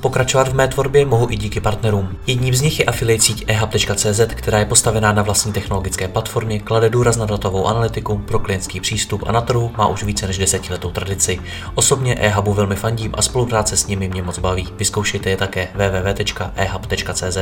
Pokračovat 0.00 0.48
v 0.48 0.54
mé 0.54 0.68
tvorbě 0.68 1.06
mohu 1.06 1.30
i 1.30 1.36
díky 1.36 1.60
partnerům. 1.60 2.16
Jedním 2.26 2.54
z 2.54 2.60
nich 2.60 2.78
je 2.78 2.84
affiliate 2.84 3.24
síť 3.24 3.44
ehub.cz, 3.46 4.20
která 4.34 4.58
je 4.58 4.64
postavená 4.64 5.12
na 5.12 5.22
vlastní 5.22 5.52
technologické 5.52 6.08
platformě, 6.08 6.60
klade 6.60 6.88
důraz 6.90 7.16
na 7.16 7.26
datovou 7.26 7.66
analytiku, 7.66 8.18
pro 8.18 8.38
klientský 8.38 8.80
přístup 8.80 9.22
a 9.26 9.32
na 9.32 9.40
trhu 9.40 9.70
má 9.76 9.86
už 9.86 10.02
více 10.02 10.26
než 10.26 10.38
desetiletou 10.38 10.90
tradici. 10.90 11.40
Osobně 11.74 12.14
ehubu 12.14 12.54
velmi 12.54 12.76
fandím 12.76 13.14
a 13.16 13.22
spolupráce 13.22 13.76
s 13.76 13.86
nimi 13.86 14.08
mě 14.08 14.22
moc 14.22 14.38
baví. 14.38 14.68
Vyzkoušejte 14.76 15.30
je 15.30 15.36
také 15.36 15.68
www.ehub.cz. 15.74 17.38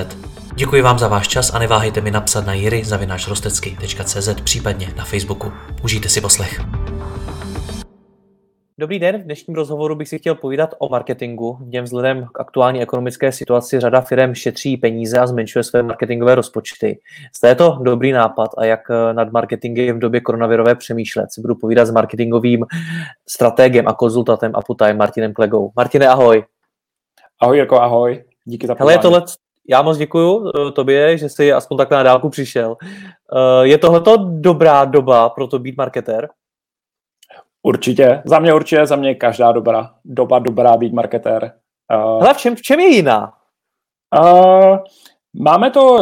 Děkuji 0.55 0.83
vám 0.83 0.98
za 0.98 1.09
váš 1.09 1.29
čas 1.29 1.51
a 1.55 1.59
neváhejte 1.59 2.01
mi 2.01 2.11
napsat 2.11 2.47
na 2.47 2.53
jiry.rostecky.cz 2.53 4.29
případně 4.45 4.93
na 4.97 5.05
Facebooku. 5.05 5.53
Užijte 5.83 6.09
si 6.09 6.20
poslech. 6.20 6.61
Dobrý 8.81 8.99
den, 8.99 9.19
v 9.21 9.25
dnešním 9.25 9.55
rozhovoru 9.55 9.95
bych 9.95 10.09
si 10.09 10.19
chtěl 10.19 10.35
povídat 10.35 10.75
o 10.79 10.89
marketingu. 10.89 11.59
V 11.61 11.69
něm 11.69 11.85
vzhledem 11.85 12.27
k 12.33 12.41
aktuální 12.41 12.83
ekonomické 12.83 13.33
situaci 13.33 13.81
řada 13.81 14.01
firm 14.01 14.35
šetří 14.35 14.77
peníze 14.77 15.19
a 15.19 15.27
zmenšuje 15.27 15.63
své 15.63 15.83
marketingové 15.83 16.35
rozpočty. 16.35 16.99
Zde 17.39 17.49
je 17.49 17.55
to 17.55 17.79
dobrý 17.83 18.13
nápad 18.13 18.51
a 18.59 18.65
jak 18.65 18.81
nad 19.13 19.33
marketingem 19.33 19.97
v 19.97 19.99
době 19.99 20.21
koronavirové 20.21 20.75
přemýšlet. 20.75 21.33
Si 21.33 21.41
budu 21.41 21.55
povídat 21.55 21.87
s 21.87 21.91
marketingovým 21.91 22.67
strategem 23.29 23.89
a 23.89 23.93
konzultantem 23.93 24.53
Aputaj 24.55 24.95
Martinem 24.95 25.33
Klegou. 25.33 25.73
Martine, 25.77 26.09
ahoj. 26.09 26.45
Ahoj 27.41 27.57
Jirko, 27.57 27.81
ahoj. 27.81 28.25
Díky 28.45 28.67
za 28.67 28.77
Hele, 28.79 28.93
je 28.93 28.99
tohle, 28.99 29.23
já 29.69 29.83
moc 29.83 29.98
děkuju 29.98 30.48
eh, 30.48 30.73
tobě, 30.73 31.19
že 31.19 31.29
jsi 31.29 31.53
aspoň 31.53 31.77
takhle 31.77 31.97
na 31.97 32.03
dálku 32.03 32.29
přišel. 32.31 32.77
Eh, 32.83 33.67
je 33.67 33.79
tohleto 33.79 34.17
dobrá 34.17 34.85
doba 34.85 35.29
pro 35.29 35.47
to 35.47 35.59
být 35.59 35.77
marketér? 35.77 36.29
Určitě. 37.62 38.23
Za 38.25 38.39
mě 38.39 38.55
určitě, 38.55 38.87
za 38.87 38.97
mě 38.97 39.14
každá 39.14 39.53
dobrá, 39.53 39.91
doba 40.05 40.39
dobrá 40.39 40.77
být 40.77 40.92
marketér. 40.92 41.53
Uh, 41.95 42.20
Hele, 42.20 42.34
v 42.34 42.37
čem, 42.37 42.56
v 42.56 42.62
čem 42.62 42.81
je 42.81 42.89
jiná? 42.89 43.33
Uh, 44.20 44.77
máme 45.42 45.70
to 45.70 45.98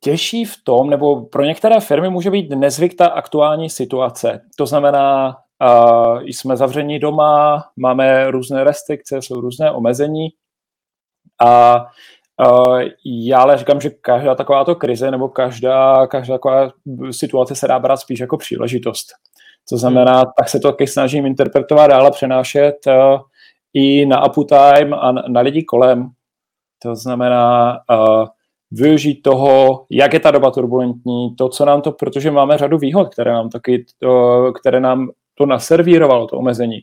těžší 0.00 0.44
v 0.44 0.54
tom, 0.64 0.90
nebo 0.90 1.24
pro 1.26 1.44
některé 1.44 1.80
firmy 1.80 2.10
může 2.10 2.30
být 2.30 2.50
nezvyklá 2.50 3.06
aktuální 3.06 3.70
situace. 3.70 4.40
To 4.56 4.66
znamená, 4.66 5.36
uh, 5.62 6.20
jsme 6.22 6.56
zavření 6.56 6.98
doma, 6.98 7.64
máme 7.76 8.30
různé 8.30 8.64
restrikce, 8.64 9.22
jsou 9.22 9.40
různé 9.40 9.70
omezení 9.70 10.28
a 11.40 11.80
uh, 12.46 12.82
já 13.04 13.42
ale 13.42 13.58
říkám, 13.58 13.80
že 13.80 13.90
každá 13.90 14.34
takováto 14.34 14.74
krize 14.74 15.10
nebo 15.10 15.28
každá, 15.28 16.06
každá 16.06 16.34
taková 16.34 16.70
situace 17.10 17.54
se 17.54 17.68
dá 17.68 17.78
brát 17.78 17.96
spíš 17.96 18.20
jako 18.20 18.36
příležitost. 18.36 19.06
To 19.68 19.76
znamená, 19.76 20.24
tak 20.38 20.48
se 20.48 20.60
to 20.60 20.72
taky 20.72 20.86
snažím 20.86 21.26
interpretovat 21.26 21.90
dál 21.90 22.06
a 22.06 22.10
přenášet 22.10 22.76
uh, 22.86 23.20
i 23.74 24.06
na 24.06 24.26
uptime 24.26 24.96
a 24.96 25.12
na, 25.12 25.40
lidi 25.40 25.62
kolem. 25.62 26.08
To 26.82 26.96
znamená 26.96 27.78
uh, 27.90 28.26
využít 28.70 29.22
toho, 29.22 29.86
jak 29.90 30.12
je 30.12 30.20
ta 30.20 30.30
doba 30.30 30.50
turbulentní, 30.50 31.34
to, 31.36 31.48
co 31.48 31.64
nám 31.64 31.82
to, 31.82 31.92
protože 31.92 32.30
máme 32.30 32.58
řadu 32.58 32.78
výhod, 32.78 33.12
které 33.12 33.32
nám 33.32 33.48
taky, 33.48 33.84
to, 33.98 34.52
které 34.60 34.80
nám 34.80 35.08
to 35.34 35.46
naservírovalo, 35.46 36.26
to 36.26 36.38
omezení. 36.38 36.78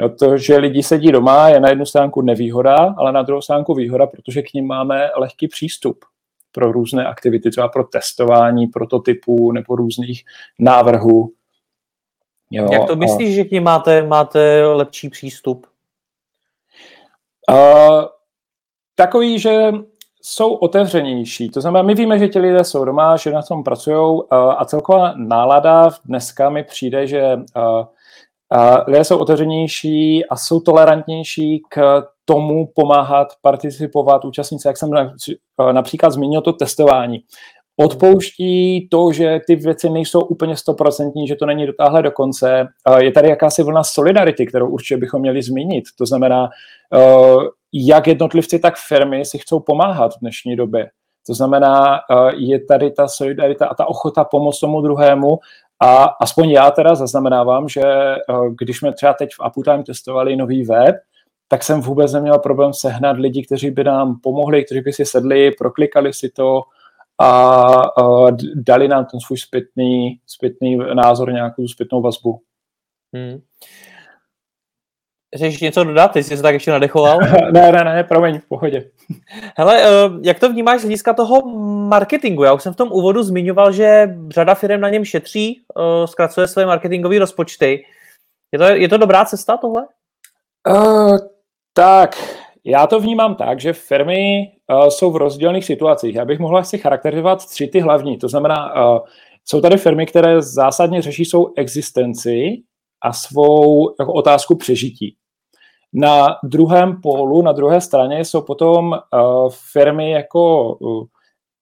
Jo, 0.00 0.08
to, 0.08 0.38
že 0.38 0.56
lidi 0.56 0.82
sedí 0.82 1.12
doma, 1.12 1.48
je 1.48 1.60
na 1.60 1.68
jednu 1.68 1.86
stránku 1.86 2.22
nevýhoda, 2.22 2.94
ale 2.98 3.12
na 3.12 3.22
druhou 3.22 3.42
stránku 3.42 3.74
výhoda, 3.74 4.06
protože 4.06 4.42
k 4.42 4.52
ním 4.54 4.66
máme 4.66 5.10
lehký 5.16 5.48
přístup 5.48 6.04
pro 6.52 6.72
různé 6.72 7.06
aktivity, 7.06 7.50
třeba 7.50 7.68
pro 7.68 7.84
testování 7.84 8.66
prototypů 8.66 9.52
nebo 9.52 9.76
různých 9.76 10.24
návrhů. 10.58 11.32
Jo, 12.50 12.68
Jak 12.72 12.86
to 12.86 12.96
myslíš, 12.96 13.30
a... 13.30 13.34
že 13.34 13.44
k 13.44 13.50
ní 13.50 13.60
máte, 13.60 14.02
máte 14.02 14.66
lepší 14.66 15.08
přístup? 15.08 15.66
Uh, 17.50 18.04
takový, 18.94 19.38
že 19.38 19.72
jsou 20.22 20.54
otevřenější. 20.54 21.50
To 21.50 21.60
znamená, 21.60 21.82
my 21.82 21.94
víme, 21.94 22.18
že 22.18 22.28
ti 22.28 22.38
lidé 22.38 22.64
jsou 22.64 22.84
doma, 22.84 23.16
že 23.16 23.30
na 23.30 23.42
tom 23.42 23.64
pracují 23.64 23.96
uh, 23.96 24.22
a 24.30 24.64
celková 24.64 25.14
nálada 25.16 25.90
dneska 26.04 26.50
mi 26.50 26.64
přijde, 26.64 27.06
že 27.06 27.36
uh, 27.36 27.62
uh, 28.56 28.76
lidé 28.86 29.04
jsou 29.04 29.18
otevřenější 29.18 30.26
a 30.26 30.36
jsou 30.36 30.60
tolerantnější 30.60 31.62
k 31.68 32.02
tomu 32.24 32.66
pomáhat, 32.74 33.28
participovat, 33.42 34.24
účastnit 34.24 34.58
se, 34.60 34.68
jak 34.68 34.76
jsem 34.76 34.90
například 35.72 36.10
zmínil 36.10 36.40
to 36.40 36.52
testování 36.52 37.24
odpouští 37.76 38.88
to, 38.90 39.12
že 39.12 39.40
ty 39.46 39.56
věci 39.56 39.90
nejsou 39.90 40.20
úplně 40.20 40.56
stoprocentní, 40.56 41.28
že 41.28 41.36
to 41.36 41.46
není 41.46 41.66
dotáhle 41.66 42.02
do 42.02 42.10
konce. 42.10 42.68
Je 42.98 43.12
tady 43.12 43.28
jakási 43.28 43.62
vlna 43.62 43.84
solidarity, 43.84 44.46
kterou 44.46 44.68
určitě 44.68 44.96
bychom 44.96 45.20
měli 45.20 45.42
zmínit. 45.42 45.84
To 45.98 46.06
znamená, 46.06 46.48
eh, 46.94 47.36
jak 47.72 48.06
jednotlivci, 48.06 48.58
tak 48.58 48.74
firmy 48.88 49.24
si 49.24 49.38
chcou 49.38 49.60
pomáhat 49.60 50.14
v 50.14 50.20
dnešní 50.20 50.56
době. 50.56 50.90
To 51.26 51.34
znamená, 51.34 51.96
eh, 51.96 52.32
je 52.36 52.64
tady 52.64 52.90
ta 52.90 53.08
solidarita 53.08 53.66
a 53.66 53.74
ta 53.74 53.88
ochota 53.88 54.24
pomoct 54.24 54.60
tomu 54.60 54.80
druhému 54.80 55.38
a 55.82 56.04
aspoň 56.04 56.50
já 56.50 56.70
teda 56.70 56.94
zaznamenávám, 56.94 57.68
že 57.68 57.82
eh, 57.82 58.18
když 58.58 58.78
jsme 58.78 58.92
třeba 58.92 59.12
teď 59.12 59.30
v 59.34 59.46
Uptime 59.56 59.82
testovali 59.82 60.36
nový 60.36 60.64
web, 60.64 60.96
tak 61.48 61.62
jsem 61.62 61.80
vůbec 61.80 62.12
neměl 62.12 62.38
problém 62.38 62.72
sehnat 62.72 63.16
lidi, 63.16 63.42
kteří 63.42 63.70
by 63.70 63.84
nám 63.84 64.20
pomohli, 64.22 64.64
kteří 64.64 64.80
by 64.80 64.92
si 64.92 65.04
sedli, 65.04 65.50
proklikali 65.58 66.12
si 66.12 66.28
to, 66.28 66.62
a 67.22 67.72
dali 68.54 68.88
nám 68.88 69.04
ten 69.04 69.20
svůj 69.20 69.38
zpětný, 69.38 70.20
zpětný 70.26 70.76
názor, 70.94 71.32
nějakou 71.32 71.68
zpětnou 71.68 72.02
vazbu. 72.02 72.40
Hmm. 73.14 73.40
Chceš 75.36 75.60
něco 75.60 75.84
dodat? 75.84 76.08
Ty 76.08 76.22
jsi 76.22 76.36
se 76.36 76.42
tak 76.42 76.54
ještě 76.54 76.70
nadechoval? 76.70 77.18
ne, 77.52 77.72
ne, 77.72 77.84
ne, 77.84 78.04
promiň, 78.04 78.38
v 78.38 78.48
pohodě. 78.48 78.90
Hele, 79.56 79.82
jak 80.22 80.40
to 80.40 80.48
vnímáš 80.48 80.80
z 80.80 80.82
hlediska 80.82 81.12
toho 81.12 81.48
marketingu? 81.88 82.42
Já 82.42 82.52
už 82.52 82.62
jsem 82.62 82.72
v 82.72 82.76
tom 82.76 82.92
úvodu 82.92 83.22
zmiňoval, 83.22 83.72
že 83.72 84.16
řada 84.28 84.54
firm 84.54 84.80
na 84.80 84.88
něm 84.88 85.04
šetří, 85.04 85.62
zkracuje 86.04 86.48
své 86.48 86.66
marketingové 86.66 87.18
rozpočty. 87.18 87.84
Je 88.52 88.58
to, 88.58 88.64
je 88.64 88.88
to 88.88 88.96
dobrá 88.96 89.24
cesta 89.24 89.56
tohle? 89.56 89.86
Uh, 90.68 91.18
tak, 91.72 92.16
já 92.66 92.86
to 92.86 93.00
vnímám 93.00 93.34
tak, 93.34 93.60
že 93.60 93.72
firmy 93.72 94.52
uh, 94.70 94.88
jsou 94.88 95.10
v 95.10 95.16
rozdílných 95.16 95.64
situacích. 95.64 96.14
Já 96.14 96.24
bych 96.24 96.38
mohla 96.38 96.60
asi 96.60 96.78
charakterizovat 96.78 97.46
tři 97.46 97.66
ty 97.66 97.80
hlavní. 97.80 98.18
To 98.18 98.28
znamená, 98.28 98.74
uh, 98.74 98.98
jsou 99.44 99.60
tady 99.60 99.76
firmy, 99.76 100.06
které 100.06 100.42
zásadně 100.42 101.02
řeší 101.02 101.24
svou 101.24 101.52
existenci 101.56 102.62
a 103.02 103.12
svou 103.12 103.94
jako 104.00 104.12
otázku 104.12 104.56
přežití. 104.56 105.16
Na 105.92 106.36
druhém 106.44 107.00
pólu, 107.02 107.42
na 107.42 107.52
druhé 107.52 107.80
straně 107.80 108.24
jsou 108.24 108.42
potom 108.42 108.92
uh, 108.92 109.50
firmy 109.72 110.10
jako 110.10 110.74
uh, 110.74 111.04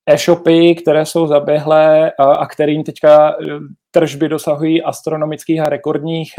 e-shopy, 0.07 0.75
které 0.75 1.07
jsou 1.07 1.27
zaběhlé 1.27 2.13
uh, 2.21 2.27
a 2.27 2.47
kterým 2.47 2.85
teďka 2.85 3.37
tržby 3.91 4.29
dosahují 4.29 4.83
astronomických 4.83 5.61
a 5.61 5.69
rekordních, 5.69 6.33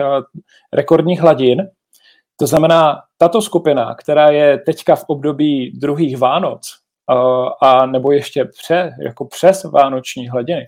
rekordních 0.74 1.22
hladin. 1.22 1.68
To 2.44 2.48
znamená, 2.48 3.02
tato 3.18 3.42
skupina, 3.42 3.96
která 3.96 4.32
je 4.32 4.58
teďka 4.58 4.96
v 4.96 5.04
období 5.08 5.72
druhých 5.80 6.18
Vánoc, 6.18 6.78
a 7.62 7.86
nebo 7.86 8.12
ještě 8.12 8.46
pře, 8.46 8.92
jako 9.04 9.26
přes 9.26 9.64
vánoční 9.64 10.30
hladiny, 10.30 10.66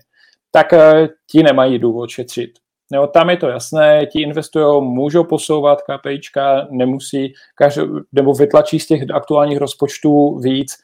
tak 0.50 0.72
e, 0.72 1.08
ti 1.30 1.42
nemají 1.42 1.78
důvod 1.78 2.10
šetřit. 2.10 2.50
Jo, 2.92 3.06
tam 3.06 3.30
je 3.30 3.36
to 3.36 3.48
jasné, 3.48 4.06
ti 4.06 4.22
investují, 4.22 4.82
můžou 4.82 5.24
posouvat 5.24 5.78
KPIčka, 5.82 6.66
nemusí, 6.70 7.32
každý, 7.54 7.82
nebo 8.12 8.34
vytlačí 8.34 8.80
z 8.80 8.86
těch 8.86 9.10
aktuálních 9.14 9.58
rozpočtů 9.58 10.38
víc, 10.38 10.76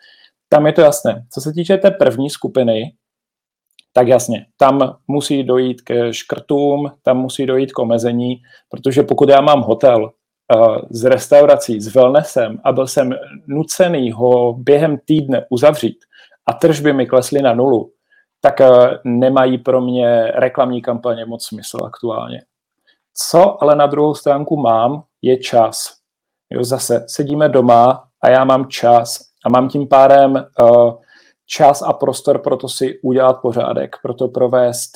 tam 0.49 0.67
je 0.67 0.73
to 0.73 0.81
jasné. 0.81 1.25
Co 1.31 1.41
se 1.41 1.53
týče 1.53 1.77
té 1.77 1.91
první 1.91 2.31
skupiny, 2.31 2.95
tak 3.93 4.09
jasně, 4.09 4.47
tam 4.57 4.97
musí 5.09 5.45
dojít 5.45 5.83
ke 5.83 6.15
škrtům, 6.15 6.91
tam 7.03 7.19
musí 7.19 7.47
dojít 7.47 7.73
k 7.73 7.79
omezení, 7.79 8.37
protože 8.69 9.03
pokud 9.03 9.29
já 9.29 9.41
mám 9.41 9.61
hotel, 9.61 10.11
z 10.91 11.05
restaurací, 11.05 11.81
s 11.81 11.95
wellnessem 11.95 12.61
a 12.65 12.73
byl 12.73 12.87
jsem 12.87 13.11
nucený 13.47 14.13
ho 14.13 14.53
během 14.53 14.99
týdne 15.05 15.47
uzavřít 15.51 15.99
a 16.47 16.53
tržby 16.53 16.93
mi 16.93 17.07
klesly 17.07 17.43
na 17.43 17.55
nulu, 17.55 17.93
tak 18.41 18.61
eh, 18.61 18.69
nemají 19.05 19.59
pro 19.59 19.81
mě 19.81 20.33
reklamní 20.35 20.83
kampaně 20.83 21.25
moc 21.25 21.47
smysl 21.47 21.79
aktuálně. 21.85 22.43
Co 23.15 23.63
ale 23.63 23.77
na 23.77 23.87
druhou 23.87 24.15
stránku 24.15 24.57
mám, 24.57 25.03
je 25.23 25.37
čas. 25.37 25.97
Jo, 26.51 26.65
zase 26.65 27.05
sedíme 27.09 27.49
doma 27.49 28.05
a 28.23 28.29
já 28.29 28.45
mám 28.45 28.69
čas 28.69 29.21
a 29.45 29.49
mám 29.49 29.69
tím 29.69 29.89
pádem 29.89 30.35
uh, 30.61 30.95
čas 31.47 31.83
a 31.83 31.93
prostor 31.93 32.39
pro 32.39 32.57
to 32.57 32.69
si 32.69 33.01
udělat 33.03 33.41
pořádek, 33.43 33.97
pro 34.03 34.15
to 34.15 34.29
provést 34.29 34.91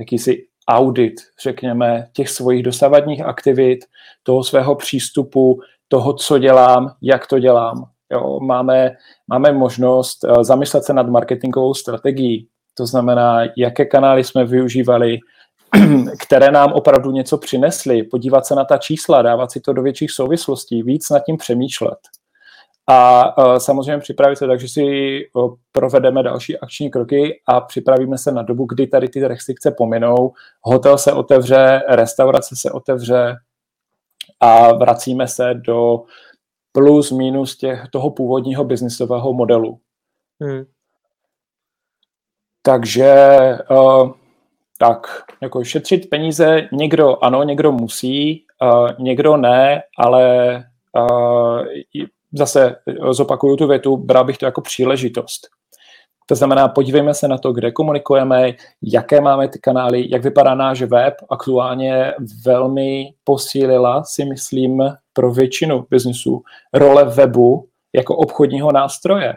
jakýsi 0.00 0.46
audit, 0.68 1.14
řekněme, 1.42 2.06
těch 2.12 2.28
svých 2.28 2.62
dosavadních 2.62 3.24
aktivit, 3.24 3.78
toho 4.22 4.44
svého 4.44 4.74
přístupu, 4.74 5.60
toho, 5.88 6.12
co 6.12 6.38
dělám, 6.38 6.94
jak 7.02 7.26
to 7.26 7.38
dělám. 7.38 7.84
Jo, 8.12 8.40
máme, 8.40 8.96
máme 9.28 9.52
možnost 9.52 10.24
uh, 10.24 10.42
zamyslet 10.42 10.84
se 10.84 10.92
nad 10.92 11.08
marketingovou 11.08 11.74
strategií. 11.74 12.48
To 12.74 12.86
znamená, 12.86 13.40
jaké 13.56 13.84
kanály 13.84 14.24
jsme 14.24 14.44
využívali, 14.44 15.18
které 16.20 16.50
nám 16.50 16.72
opravdu 16.72 17.10
něco 17.10 17.38
přinesly, 17.38 18.02
podívat 18.02 18.46
se 18.46 18.54
na 18.54 18.64
ta 18.64 18.78
čísla, 18.78 19.22
dávat 19.22 19.52
si 19.52 19.60
to 19.60 19.72
do 19.72 19.82
větších 19.82 20.10
souvislostí, 20.10 20.82
víc 20.82 21.10
nad 21.10 21.20
tím 21.20 21.36
přemýšlet. 21.36 21.98
A 22.88 23.38
uh, 23.38 23.56
samozřejmě 23.56 23.98
připravit 23.98 24.36
se 24.36 24.46
tak, 24.46 24.60
že 24.60 24.68
si 24.68 24.84
uh, 25.34 25.54
provedeme 25.72 26.22
další 26.22 26.58
akční 26.58 26.90
kroky 26.90 27.40
a 27.46 27.60
připravíme 27.60 28.18
se 28.18 28.32
na 28.32 28.42
dobu, 28.42 28.64
kdy 28.64 28.86
tady 28.86 29.08
ty 29.08 29.28
restrikce 29.28 29.70
pominou, 29.70 30.32
hotel 30.62 30.98
se 30.98 31.12
otevře, 31.12 31.82
restaurace 31.88 32.54
se 32.58 32.70
otevře 32.70 33.36
a 34.40 34.72
vracíme 34.72 35.28
se 35.28 35.54
do 35.54 36.02
plus 36.72 37.10
minus 37.10 37.56
těch, 37.56 37.84
toho 37.92 38.10
původního 38.10 38.64
biznisového 38.64 39.32
modelu. 39.32 39.80
Hmm. 40.42 40.64
Takže 42.62 43.14
uh, 43.70 44.12
tak, 44.78 45.06
jako 45.42 45.64
šetřit 45.64 46.10
peníze 46.10 46.68
někdo 46.72 47.24
ano, 47.24 47.42
někdo 47.42 47.72
musí, 47.72 48.44
uh, 48.62 48.90
někdo 48.98 49.36
ne, 49.36 49.82
ale 49.98 50.56
uh, 50.98 51.64
zase 52.36 52.76
zopakuju 53.10 53.56
tu 53.56 53.66
větu, 53.66 53.96
bral 53.96 54.24
bych 54.24 54.38
to 54.38 54.44
jako 54.44 54.60
příležitost. 54.60 55.48
To 56.26 56.34
znamená, 56.34 56.68
podívejme 56.68 57.14
se 57.14 57.28
na 57.28 57.38
to, 57.38 57.52
kde 57.52 57.72
komunikujeme, 57.72 58.52
jaké 58.82 59.20
máme 59.20 59.48
ty 59.48 59.58
kanály, 59.58 60.10
jak 60.10 60.22
vypadá 60.22 60.54
náš 60.54 60.82
web. 60.82 61.14
Aktuálně 61.30 62.12
velmi 62.44 63.14
posílila, 63.24 64.04
si 64.04 64.24
myslím, 64.24 64.82
pro 65.12 65.32
většinu 65.32 65.86
biznisů 65.90 66.42
role 66.72 67.04
webu 67.04 67.68
jako 67.94 68.16
obchodního 68.16 68.72
nástroje 68.72 69.34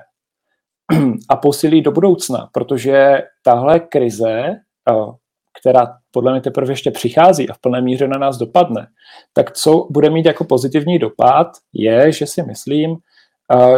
a 1.29 1.35
posílí 1.35 1.81
do 1.81 1.91
budoucna, 1.91 2.49
protože 2.51 3.21
tahle 3.43 3.79
krize, 3.79 4.55
která 5.61 5.87
podle 6.11 6.31
mě 6.31 6.41
teprve 6.41 6.71
ještě 6.71 6.91
přichází 6.91 7.49
a 7.49 7.53
v 7.53 7.61
plné 7.61 7.81
míře 7.81 8.07
na 8.07 8.17
nás 8.17 8.37
dopadne, 8.37 8.87
tak 9.33 9.51
co 9.51 9.87
bude 9.89 10.09
mít 10.09 10.25
jako 10.25 10.43
pozitivní 10.43 10.99
dopad, 10.99 11.47
je, 11.73 12.11
že 12.11 12.27
si 12.27 12.43
myslím, 12.43 12.97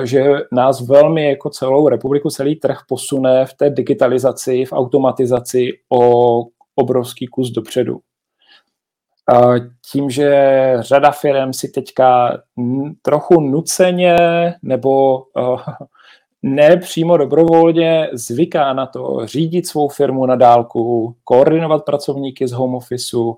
že 0.04 0.24
nás 0.52 0.82
velmi 0.88 1.30
jako 1.30 1.50
celou 1.50 1.88
republiku, 1.88 2.30
celý 2.30 2.56
trh 2.56 2.78
posune 2.88 3.46
v 3.46 3.54
té 3.54 3.70
digitalizaci, 3.70 4.66
v 4.66 4.74
automatizaci 4.74 5.70
o 5.90 6.44
obrovský 6.76 7.28
kus 7.28 7.50
dopředu. 7.50 8.00
Tím, 9.92 10.10
že 10.10 10.74
řada 10.80 11.12
firm 11.12 11.54
si 11.54 11.70
teďka 11.70 12.38
trochu 13.02 13.42
nuceně 13.42 14.16
nebo 14.62 15.24
ne 16.44 16.78
přímo 16.78 17.18
dobrovolně 17.18 18.10
zvyká 18.14 18.74
na 18.74 18.86
to 18.86 19.26
řídit 19.26 19.68
svou 19.68 19.88
firmu 19.88 20.26
na 20.26 20.36
dálku, 20.36 21.16
koordinovat 21.24 21.86
pracovníky 21.86 22.48
z 22.48 22.52
home 22.52 22.76
officeu 22.76 23.38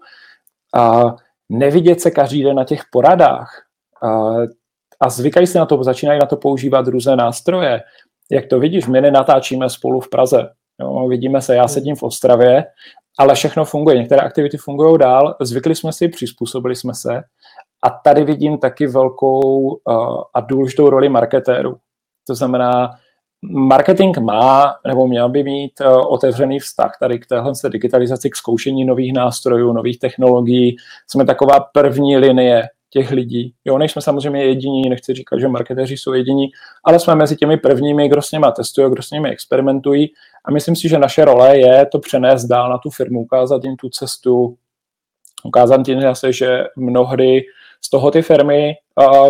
a 0.75 1.15
nevidět 1.49 2.01
se 2.01 2.11
každý 2.11 2.43
den 2.43 2.55
na 2.55 2.63
těch 2.63 2.81
poradách. 2.91 3.63
A, 4.03 4.33
a 4.99 5.09
zvykají 5.09 5.47
se 5.47 5.59
na 5.59 5.65
to, 5.65 5.83
začínají 5.83 6.19
na 6.19 6.25
to 6.25 6.37
používat 6.37 6.87
různé 6.87 7.15
nástroje. 7.15 7.81
Jak 8.31 8.47
to 8.47 8.59
vidíš, 8.59 8.87
my 8.87 9.01
nenatáčíme 9.01 9.69
spolu 9.69 9.99
v 9.99 10.09
Praze. 10.09 10.49
Jo, 10.79 11.07
vidíme 11.07 11.41
se, 11.41 11.55
já 11.55 11.67
sedím 11.67 11.95
v 11.95 12.03
Ostravě, 12.03 12.65
ale 13.19 13.35
všechno 13.35 13.65
funguje. 13.65 13.97
Některé 13.97 14.21
aktivity 14.21 14.57
fungují 14.57 14.97
dál, 14.97 15.35
zvykli 15.41 15.75
jsme 15.75 15.93
si, 15.93 16.07
přizpůsobili 16.07 16.75
jsme 16.75 16.93
se. 16.93 17.21
A 17.83 17.89
tady 17.89 18.23
vidím 18.23 18.57
taky 18.57 18.87
velkou 18.87 19.41
uh, 19.41 19.77
a 20.33 20.41
důležitou 20.41 20.89
roli 20.89 21.09
marketéru. 21.09 21.77
To 22.27 22.35
znamená, 22.35 22.91
marketing 23.51 24.17
má 24.17 24.75
nebo 24.87 25.07
měl 25.07 25.29
by 25.29 25.43
mít 25.43 25.73
uh, 25.81 26.13
otevřený 26.13 26.59
vztah 26.59 26.97
tady 26.99 27.19
k 27.19 27.25
téhle 27.25 27.53
digitalizaci, 27.69 28.29
k 28.29 28.35
zkoušení 28.35 28.85
nových 28.85 29.13
nástrojů, 29.13 29.73
nových 29.73 29.99
technologií. 29.99 30.75
Jsme 31.07 31.25
taková 31.25 31.59
první 31.59 32.17
linie 32.17 32.63
těch 32.89 33.11
lidí. 33.11 33.53
Jo, 33.65 33.77
nejsme 33.77 34.01
samozřejmě 34.01 34.45
jediní, 34.45 34.89
nechci 34.89 35.13
říkat, 35.13 35.39
že 35.39 35.47
marketéři 35.47 35.97
jsou 35.97 36.13
jediní, 36.13 36.47
ale 36.83 36.99
jsme 36.99 37.15
mezi 37.15 37.35
těmi 37.35 37.57
prvními, 37.57 38.09
kdo 38.09 38.21
s 38.21 38.31
nimi 38.31 38.45
testují, 38.55 38.91
kdo 38.91 39.03
s 39.03 39.11
nimi 39.11 39.29
experimentují 39.29 40.11
a 40.45 40.51
myslím 40.51 40.75
si, 40.75 40.89
že 40.89 40.97
naše 40.97 41.25
role 41.25 41.59
je 41.59 41.85
to 41.85 41.99
přenést 41.99 42.45
dál 42.45 42.69
na 42.69 42.77
tu 42.77 42.89
firmu, 42.89 43.21
ukázat 43.21 43.63
jim 43.63 43.75
tu 43.75 43.89
cestu, 43.89 44.57
ukázat 45.43 45.87
jim 45.87 46.01
zase, 46.01 46.33
že 46.33 46.63
mnohdy 46.75 47.41
z 47.85 47.89
toho 47.89 48.11
ty 48.11 48.21
firmy 48.21 48.73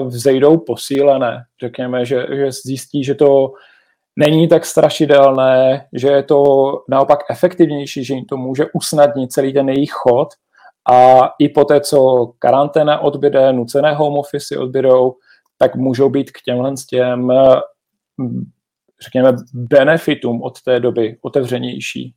vzejdou 0.06 0.58
posílené. 0.58 1.44
Řekněme, 1.62 2.06
že, 2.06 2.28
že 2.36 2.52
zjistí, 2.52 3.04
že 3.04 3.16
to 3.16 3.54
není 4.16 4.48
tak 4.48 4.66
strašidelné, 4.66 5.88
že 5.94 6.08
je 6.08 6.24
to 6.24 6.44
naopak 6.90 7.20
efektivnější, 7.30 8.04
že 8.04 8.14
jim 8.14 8.26
to 8.26 8.38
může 8.38 8.66
usnadnit 8.74 9.32
celý 9.32 9.54
ten 9.54 9.70
jejich 9.70 9.92
chod 9.92 10.28
a 10.92 11.30
i 11.40 11.50
po 11.50 11.66
té, 11.66 11.82
co 11.82 12.32
karanténa 12.40 13.00
odbyde, 13.00 13.54
nucené 13.54 13.94
home 13.94 14.18
office 14.18 14.58
odbydou, 14.58 15.16
tak 15.58 15.76
můžou 15.76 16.10
být 16.10 16.32
k 16.32 16.42
těmhle 16.42 16.74
těm, 16.90 17.32
řekněme, 19.04 19.34
benefitům 19.54 20.42
od 20.42 20.62
té 20.62 20.80
doby 20.80 21.18
otevřenější. 21.22 22.14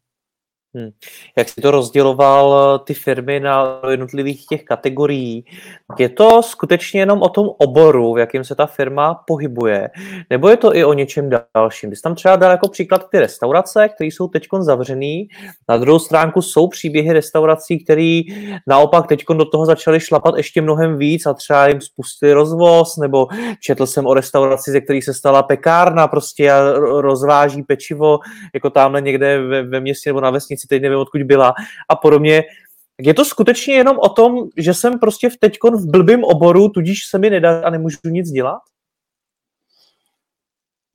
Hmm. 0.77 0.91
Jak 1.37 1.49
jsi 1.49 1.61
to 1.61 1.71
rozděloval 1.71 2.75
eh, 2.75 2.85
ty 2.87 2.95
firmy 2.95 3.41
na 3.41 3.81
jednotlivých 3.91 4.47
těch 4.47 4.65
kategorií, 4.65 5.45
je 5.99 6.09
to 6.09 6.43
skutečně 6.43 7.01
jenom 7.01 7.23
o 7.23 7.29
tom 7.29 7.49
oboru, 7.59 8.15
v 8.15 8.19
jakém 8.19 8.45
se 8.45 8.55
ta 8.55 8.67
firma 8.67 9.15
pohybuje, 9.15 9.91
nebo 10.31 10.49
je 10.49 10.57
to 10.57 10.77
i 10.77 10.85
o 10.85 10.93
něčem 10.93 11.31
dalším? 11.55 11.91
Ty 11.91 11.97
jsi 11.97 12.03
tam 12.03 12.15
třeba 12.15 12.37
dal 12.37 12.51
jako 12.51 12.69
příklad 12.69 13.11
ty 13.11 13.19
restaurace, 13.19 13.89
které 13.89 14.09
jsou 14.09 14.29
teď 14.29 14.47
zavřený, 14.61 15.29
na 15.69 15.77
druhou 15.77 15.99
stránku 15.99 16.43
jsou 16.43 16.69
příběhy 16.69 17.13
restaurací, 17.13 17.85
které 17.85 18.21
naopak 18.67 19.07
teď 19.07 19.25
do 19.37 19.45
toho 19.45 19.67
začaly 19.67 20.01
šlapat 20.01 20.37
ještě 20.37 20.61
mnohem 20.61 20.99
víc 20.99 21.27
a 21.27 21.35
třeba 21.35 21.69
jim 21.69 21.81
spustili 21.81 22.33
rozvoz, 22.33 22.97
nebo 22.97 23.27
četl 23.61 23.87
jsem 23.87 24.07
o 24.07 24.15
restauraci, 24.15 24.71
ze 24.71 24.81
který 24.81 25.03
se 25.03 25.15
stala 25.15 25.43
pekárna 25.43 26.09
prostě 26.09 26.53
a 26.53 26.73
rozváží 27.01 27.63
pečivo, 27.63 28.19
jako 28.55 28.71
tamhle 28.71 29.01
někde 29.01 29.41
ve, 29.41 29.63
ve 29.63 29.81
městě 29.81 30.11
nebo 30.11 30.21
na 30.21 30.31
vesnici 30.31 30.66
teď 30.67 30.83
nevím, 30.83 30.99
odkud 30.99 31.23
byla 31.23 31.55
a 31.89 31.97
podobně. 31.97 32.43
Je 33.01 33.15
to 33.15 33.25
skutečně 33.25 33.75
jenom 33.75 33.99
o 33.99 34.09
tom, 34.09 34.49
že 34.57 34.75
jsem 34.75 34.99
prostě 34.99 35.29
v 35.29 35.37
teďkon 35.37 35.77
v 35.77 35.91
blbým 35.91 36.25
oboru, 36.25 36.69
tudíž 36.69 37.07
se 37.11 37.19
mi 37.19 37.31
nedá 37.31 37.61
a 37.61 37.71
nemůžu 37.71 37.99
nic 38.05 38.31
dělat? 38.31 38.61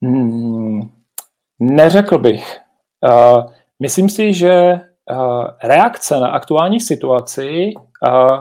Hmm, 0.04 0.82
neřekl 1.60 2.18
bych. 2.18 2.58
Uh, 3.02 3.52
myslím 3.80 4.10
si, 4.10 4.34
že 4.34 4.74
uh, 5.12 5.46
reakce 5.64 6.20
na 6.20 6.28
aktuální 6.28 6.80
situaci 6.80 7.74
uh, 8.08 8.40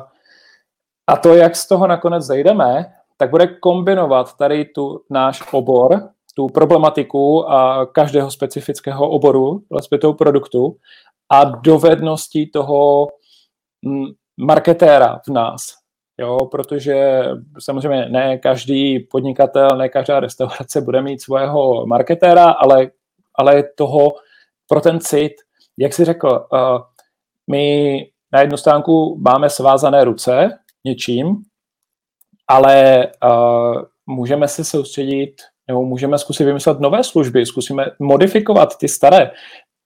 a 1.07 1.16
to, 1.16 1.35
jak 1.35 1.57
z 1.57 1.69
toho 1.69 1.87
nakonec 1.87 2.25
zajdeme, 2.25 2.93
tak 3.16 3.31
bude 3.31 3.47
kombinovat 3.47 4.37
tady 4.37 4.64
tu 4.64 5.05
náš 5.11 5.52
obor, 5.52 6.09
tu 6.37 6.47
problematiku 6.47 7.51
a 7.51 7.87
každého 7.87 8.31
specifického 8.31 9.11
oboru, 9.11 9.63
vlastně 9.71 9.99
toho 9.99 10.15
produktu 10.15 10.77
a 11.33 11.45
dovedností 11.45 12.51
toho 12.51 13.07
mm, 13.83 14.07
marketéra 14.41 15.21
v 15.29 15.33
nás. 15.33 15.61
Jo, 16.21 16.39
protože 16.51 17.25
samozřejmě 17.61 18.09
ne 18.09 18.39
každý 18.39 19.01
podnikatel, 19.01 19.69
ne 19.69 19.89
každá 19.89 20.21
restaurace 20.21 20.81
bude 20.81 21.03
mít 21.03 21.23
svého 21.23 21.87
marketéra, 21.87 22.51
ale, 22.51 22.91
ale 23.35 23.63
toho 23.63 24.09
pro 24.69 24.81
ten 24.81 25.01
cit, 25.01 25.33
jak 25.79 25.93
si 25.93 26.05
řekl, 26.05 26.47
uh, 26.53 26.81
my 27.51 28.07
na 28.33 28.41
jednu 28.41 28.57
stránku 28.57 29.19
máme 29.19 29.51
svázané 29.51 30.05
ruce 30.05 30.59
něčím, 30.85 31.37
ale 32.49 33.07
uh, 33.25 33.83
můžeme 34.07 34.49
se 34.49 34.65
soustředit 34.65 35.35
nebo 35.71 35.85
můžeme 35.85 36.19
zkusit 36.19 36.45
vymyslet 36.45 36.81
nové 36.81 37.05
služby, 37.05 37.47
zkusíme 37.47 37.87
modifikovat 37.99 38.79
ty 38.79 38.89
staré. 38.89 39.31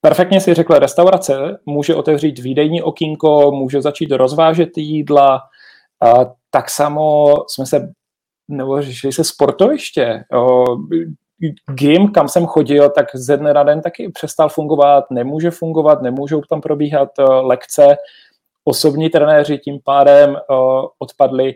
Perfektně 0.00 0.40
si 0.40 0.54
řekl, 0.54 0.74
restaurace 0.74 1.58
může 1.66 1.94
otevřít 1.94 2.38
výdejní 2.38 2.82
okýnko, 2.82 3.50
může 3.50 3.82
začít 3.82 4.12
rozvážet 4.12 4.78
jídla, 4.78 5.40
a 6.02 6.32
tak 6.50 6.70
samo 6.70 7.34
jsme 7.48 7.66
se, 7.66 7.92
nebo 8.48 8.82
řešili 8.82 9.12
se 9.12 9.24
sportoviště, 9.24 10.24
jo, 10.32 10.64
gym, 11.74 12.12
kam 12.12 12.28
jsem 12.28 12.46
chodil, 12.46 12.90
tak 12.90 13.06
ze 13.14 13.36
dne 13.36 13.54
na 13.54 13.62
den 13.62 13.82
taky 13.82 14.08
přestal 14.08 14.48
fungovat, 14.48 15.04
nemůže 15.10 15.50
fungovat, 15.50 16.02
nemůžou 16.02 16.40
tam 16.40 16.60
probíhat 16.60 17.08
uh, 17.18 17.46
lekce, 17.46 17.96
osobní 18.64 19.10
trenéři 19.10 19.58
tím 19.58 19.78
pádem 19.84 20.30
uh, 20.30 20.36
odpadli. 20.98 21.54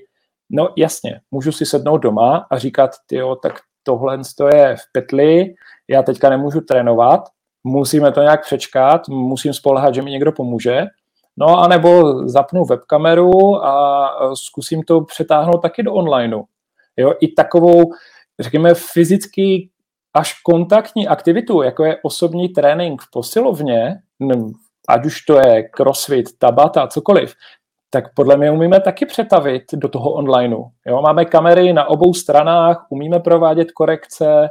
No 0.50 0.68
jasně, 0.76 1.20
můžu 1.30 1.52
si 1.52 1.66
sednout 1.66 1.98
doma 1.98 2.46
a 2.50 2.58
říkat, 2.58 2.90
jo, 3.12 3.36
tak 3.36 3.52
tohle 3.82 4.18
je 4.54 4.76
v 4.76 4.92
petli, 4.92 5.54
já 5.88 6.02
teďka 6.02 6.30
nemůžu 6.30 6.60
trénovat, 6.60 7.20
musíme 7.64 8.12
to 8.12 8.20
nějak 8.20 8.44
přečkat, 8.44 9.08
musím 9.08 9.54
spolehat, 9.54 9.94
že 9.94 10.02
mi 10.02 10.10
někdo 10.10 10.32
pomůže, 10.32 10.86
no 11.36 11.58
a 11.58 11.68
nebo 11.68 12.18
zapnu 12.28 12.64
webkameru 12.64 13.64
a 13.64 14.10
zkusím 14.34 14.82
to 14.82 15.00
přetáhnout 15.00 15.62
taky 15.62 15.82
do 15.82 15.94
onlineu. 15.94 16.42
Jo, 16.96 17.14
i 17.20 17.32
takovou, 17.32 17.92
řekněme, 18.40 18.74
fyzicky 18.74 19.70
až 20.14 20.42
kontaktní 20.42 21.08
aktivitu, 21.08 21.62
jako 21.62 21.84
je 21.84 21.96
osobní 22.02 22.48
trénink 22.48 23.02
v 23.02 23.10
posilovně, 23.12 23.98
ať 24.88 25.06
už 25.06 25.22
to 25.22 25.36
je 25.36 25.62
crossfit, 25.62 26.38
tabata, 26.38 26.86
cokoliv, 26.86 27.34
tak 27.90 28.14
podle 28.14 28.36
mě 28.36 28.50
umíme 28.50 28.80
taky 28.80 29.06
přetavit 29.06 29.62
do 29.72 29.88
toho 29.88 30.12
onlineu. 30.12 30.64
Jo? 30.86 31.02
Máme 31.02 31.24
kamery 31.24 31.72
na 31.72 31.84
obou 31.84 32.14
stranách, 32.14 32.86
umíme 32.90 33.20
provádět 33.20 33.72
korekce, 33.72 34.48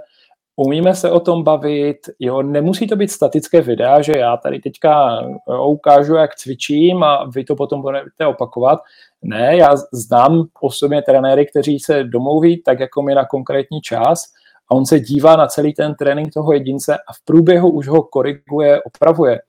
umíme 0.55 0.95
se 0.95 1.11
o 1.11 1.19
tom 1.19 1.43
bavit, 1.43 1.97
jo, 2.19 2.41
nemusí 2.41 2.87
to 2.87 2.95
být 2.95 3.11
statické 3.11 3.61
videa, 3.61 4.01
že 4.01 4.17
já 4.17 4.37
tady 4.37 4.59
teďka 4.59 5.21
ukážu, 5.65 6.15
jak 6.15 6.35
cvičím 6.35 7.03
a 7.03 7.29
vy 7.35 7.43
to 7.43 7.55
potom 7.55 7.81
budete 7.81 8.25
opakovat. 8.27 8.79
Ne, 9.21 9.57
já 9.57 9.75
znám 9.93 10.43
osobně 10.61 11.01
trenéry, 11.01 11.45
kteří 11.45 11.79
se 11.79 12.03
domluví 12.03 12.61
tak 12.63 12.79
jako 12.79 13.01
my 13.01 13.15
na 13.15 13.25
konkrétní 13.25 13.81
čas 13.81 14.23
a 14.71 14.75
on 14.75 14.85
se 14.85 14.99
dívá 14.99 15.35
na 15.35 15.47
celý 15.47 15.73
ten 15.73 15.95
trénink 15.95 16.33
toho 16.33 16.53
jedince 16.53 16.95
a 16.95 17.13
v 17.13 17.25
průběhu 17.25 17.69
už 17.69 17.87
ho 17.87 18.03
koriguje, 18.03 18.81
opravuje. 18.81 19.39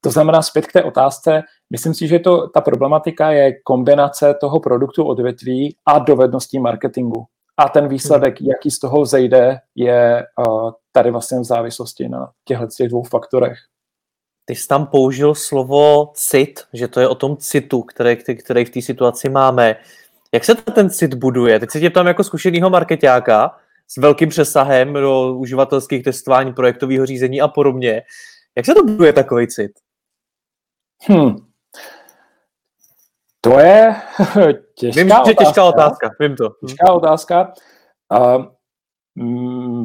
To 0.00 0.10
znamená 0.10 0.42
zpět 0.42 0.66
k 0.66 0.72
té 0.72 0.82
otázce, 0.82 1.42
myslím 1.70 1.94
si, 1.94 2.08
že 2.08 2.18
to, 2.18 2.48
ta 2.48 2.60
problematika 2.60 3.30
je 3.30 3.52
kombinace 3.62 4.34
toho 4.40 4.60
produktu 4.60 5.04
odvětví 5.04 5.76
a 5.86 5.98
dovedností 5.98 6.58
marketingu. 6.58 7.26
A 7.56 7.68
ten 7.68 7.88
výsledek, 7.88 8.40
hmm. 8.40 8.48
jaký 8.48 8.70
z 8.70 8.78
toho 8.78 9.06
zejde, 9.06 9.58
je 9.74 10.24
uh, 10.48 10.70
tady 10.92 11.10
vlastně 11.10 11.40
v 11.40 11.44
závislosti 11.44 12.08
na 12.08 12.30
těchto 12.44 12.66
těch 12.66 12.88
dvou 12.88 13.02
faktorech. 13.02 13.58
Ty 14.44 14.54
jsi 14.54 14.68
tam 14.68 14.86
použil 14.86 15.34
slovo 15.34 16.12
cit, 16.14 16.60
že 16.72 16.88
to 16.88 17.00
je 17.00 17.08
o 17.08 17.14
tom 17.14 17.36
citu, 17.36 17.82
který, 17.82 18.16
který 18.16 18.64
v 18.64 18.70
té 18.70 18.82
situaci 18.82 19.28
máme. 19.28 19.76
Jak 20.34 20.44
se 20.44 20.54
ten 20.54 20.90
cit 20.90 21.14
buduje? 21.14 21.60
Teď 21.60 21.70
se 21.70 21.80
tě 21.80 21.90
tam 21.90 22.06
jako 22.06 22.24
zkušenýho 22.24 22.70
marketáka 22.70 23.56
s 23.88 23.96
velkým 23.96 24.28
přesahem 24.28 24.92
do 24.92 25.34
uživatelských 25.34 26.04
testování, 26.04 26.52
projektového 26.52 27.06
řízení 27.06 27.40
a 27.40 27.48
podobně. 27.48 28.02
Jak 28.56 28.66
se 28.66 28.74
to 28.74 28.84
buduje 28.84 29.12
takový 29.12 29.48
cit? 29.48 29.72
Hmm. 31.08 31.45
To 33.46 33.58
je 33.58 33.94
těžká 34.74 35.02
Vím, 35.02 35.12
otázka. 35.12 35.44
těžká 35.44 35.64
otázka, 35.64 36.10
vím 36.20 36.36
to. 36.36 36.50
Těžká 36.66 36.92
otázka. 36.92 37.52
Uh, 38.12 38.44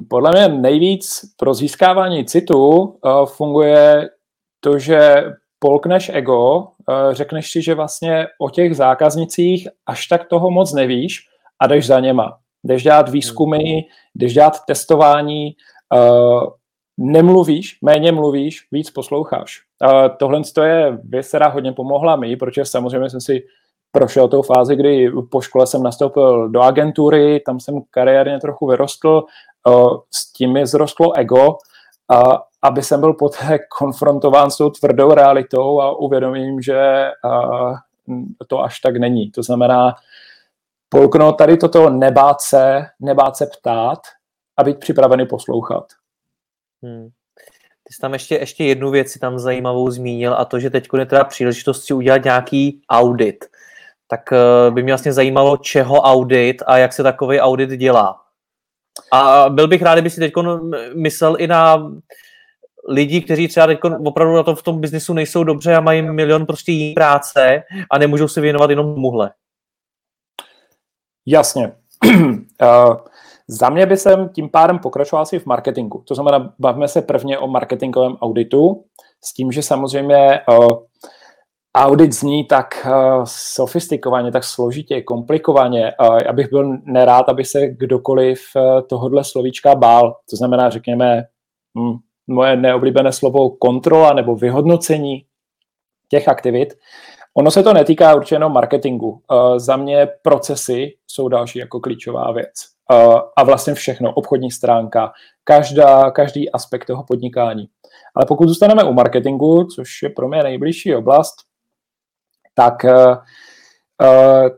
podle 0.09 0.31
mě 0.31 0.47
nejvíc 0.47 1.21
pro 1.37 1.53
získávání 1.53 2.25
citu 2.25 2.79
uh, 2.79 3.25
funguje 3.25 4.09
to, 4.59 4.79
že 4.79 5.23
polkneš 5.59 6.11
ego, 6.13 6.57
uh, 6.57 6.65
řekneš 7.11 7.51
si, 7.51 7.61
že 7.61 7.75
vlastně 7.75 8.27
o 8.39 8.49
těch 8.49 8.75
zákaznicích 8.75 9.67
až 9.85 10.07
tak 10.07 10.27
toho 10.27 10.51
moc 10.51 10.73
nevíš 10.73 11.19
a 11.59 11.67
jdeš 11.67 11.87
za 11.87 11.99
něma. 11.99 12.37
Jdeš 12.63 12.83
dělat 12.83 13.09
výzkumy, 13.09 13.81
jdeš 14.15 14.33
dělat 14.33 14.65
testování, 14.67 15.51
uh, 15.95 16.43
nemluvíš, 17.01 17.77
méně 17.81 18.11
mluvíš, 18.11 18.67
víc 18.71 18.91
posloucháš. 18.91 19.61
Uh, 19.85 20.09
tohle 20.17 20.41
je 20.63 20.99
věc, 21.03 21.27
která 21.27 21.47
hodně 21.47 21.73
pomohla 21.73 22.15
mi, 22.15 22.35
protože 22.35 22.65
samozřejmě 22.65 23.09
jsem 23.09 23.21
si 23.21 23.43
prošel 23.91 24.27
tou 24.27 24.41
fázi, 24.41 24.75
kdy 24.75 25.11
po 25.31 25.41
škole 25.41 25.67
jsem 25.67 25.83
nastoupil 25.83 26.49
do 26.49 26.61
agentury, 26.61 27.39
tam 27.39 27.59
jsem 27.59 27.81
kariérně 27.89 28.39
trochu 28.39 28.67
vyrostl, 28.67 29.23
s 30.11 30.33
tím 30.33 30.53
mi 30.53 30.67
zrostlo 30.67 31.17
ego, 31.17 31.47
uh, 31.47 32.33
aby 32.61 32.81
jsem 32.81 32.99
byl 32.99 33.13
poté 33.13 33.59
konfrontován 33.77 34.51
s 34.51 34.57
tou 34.57 34.69
tvrdou 34.69 35.13
realitou 35.13 35.81
a 35.81 35.99
uvědomím, 35.99 36.61
že 36.61 37.09
to 38.47 38.59
až 38.59 38.79
tak 38.79 38.97
není. 38.97 39.31
To 39.31 39.43
znamená, 39.43 39.95
polknout 40.89 41.37
tady 41.37 41.57
toto 41.57 41.89
nebát 41.89 42.41
se, 42.41 42.85
nebát 42.99 43.37
se 43.37 43.45
ptát 43.45 43.99
a 44.57 44.63
být 44.63 44.79
připravený 44.79 45.25
poslouchat. 45.25 45.83
Hmm. 46.83 47.09
Ty 47.83 47.93
jsi 47.93 48.01
tam 48.01 48.13
ještě, 48.13 48.35
ještě 48.35 48.63
jednu 48.63 48.91
věc 48.91 49.11
si 49.11 49.19
tam 49.19 49.39
zajímavou 49.39 49.91
zmínil 49.91 50.33
a 50.33 50.45
to, 50.45 50.59
že 50.59 50.69
teď 50.69 50.87
je 50.97 51.05
teda 51.05 51.23
příležitost 51.23 51.85
si 51.85 51.93
udělat 51.93 52.23
nějaký 52.23 52.81
audit. 52.89 53.45
Tak 54.07 54.21
uh, 54.31 54.73
by 54.73 54.83
mě 54.83 54.93
vlastně 54.93 55.13
zajímalo, 55.13 55.57
čeho 55.57 56.01
audit 56.01 56.63
a 56.67 56.77
jak 56.77 56.93
se 56.93 57.03
takový 57.03 57.39
audit 57.39 57.69
dělá. 57.69 58.21
A 59.11 59.49
byl 59.49 59.67
bych 59.67 59.81
rád, 59.81 59.95
kdyby 59.95 60.09
si 60.09 60.19
teď 60.19 60.33
myslel 60.95 61.35
i 61.39 61.47
na 61.47 61.91
lidi, 62.87 63.21
kteří 63.21 63.47
třeba 63.47 63.67
teď 63.67 63.79
opravdu 64.05 64.35
na 64.35 64.43
tom, 64.43 64.55
v 64.55 64.63
tom 64.63 64.81
biznisu 64.81 65.13
nejsou 65.13 65.43
dobře 65.43 65.75
a 65.75 65.81
mají 65.81 66.01
milion 66.01 66.45
prostě 66.45 66.71
jiný 66.71 66.93
práce 66.93 67.63
a 67.91 67.97
nemůžou 67.97 68.27
se 68.27 68.41
věnovat 68.41 68.69
jenom 68.69 68.93
tomuhle. 68.93 69.31
Jasně. 71.25 71.71
uh, 72.61 72.95
za 73.51 73.69
mě 73.69 73.85
by 73.85 73.97
jsem 73.97 74.29
tím 74.29 74.49
pádem 74.49 74.79
pokračoval 74.79 75.21
asi 75.21 75.39
v 75.39 75.45
marketingu. 75.45 76.03
To 76.07 76.15
znamená, 76.15 76.53
bavíme 76.59 76.87
se 76.87 77.01
prvně 77.01 77.39
o 77.39 77.47
marketingovém 77.47 78.17
auditu, 78.21 78.83
s 79.23 79.33
tím, 79.33 79.51
že 79.51 79.63
samozřejmě 79.63 80.41
uh, 80.49 80.67
audit 81.77 82.13
zní 82.13 82.45
tak 82.45 82.85
uh, 82.85 83.23
sofistikovaně, 83.27 84.31
tak 84.31 84.43
složitě, 84.43 85.01
komplikovaně. 85.01 85.93
Uh, 86.01 86.19
já 86.25 86.33
bych 86.33 86.49
byl 86.49 86.77
nerád, 86.83 87.29
aby 87.29 87.45
se 87.45 87.67
kdokoliv 87.67 88.39
tohodle 88.89 89.23
slovíčka 89.23 89.75
bál. 89.75 90.15
To 90.29 90.35
znamená, 90.35 90.69
řekněme, 90.69 91.23
hm, 91.77 91.97
moje 92.27 92.55
neoblíbené 92.55 93.11
slovo 93.11 93.49
kontrola 93.49 94.13
nebo 94.13 94.35
vyhodnocení 94.35 95.25
těch 96.09 96.27
aktivit. 96.27 96.73
Ono 97.37 97.51
se 97.51 97.63
to 97.63 97.73
netýká 97.73 98.15
určitě 98.15 98.35
jenom 98.35 98.53
marketingu. 98.53 99.21
Za 99.57 99.77
mě 99.77 100.07
procesy 100.21 100.93
jsou 101.07 101.27
další 101.27 101.59
jako 101.59 101.79
klíčová 101.79 102.31
věc. 102.31 102.70
Uh, 102.91 103.19
a 103.37 103.43
vlastně 103.43 103.73
všechno, 103.73 104.13
obchodní 104.13 104.51
stránka, 104.51 105.11
každá, 105.43 106.11
každý 106.11 106.51
aspekt 106.51 106.85
toho 106.85 107.03
podnikání. 107.03 107.67
Ale 108.15 108.25
pokud 108.25 108.47
zůstaneme 108.47 108.83
u 108.83 108.93
marketingu, 108.93 109.63
což 109.63 109.89
je 110.03 110.09
pro 110.09 110.27
mě 110.27 110.43
nejbližší 110.43 110.95
oblast, 110.95 111.35
tak 112.53 112.83
uh, 112.83 112.91
uh, 114.01 114.49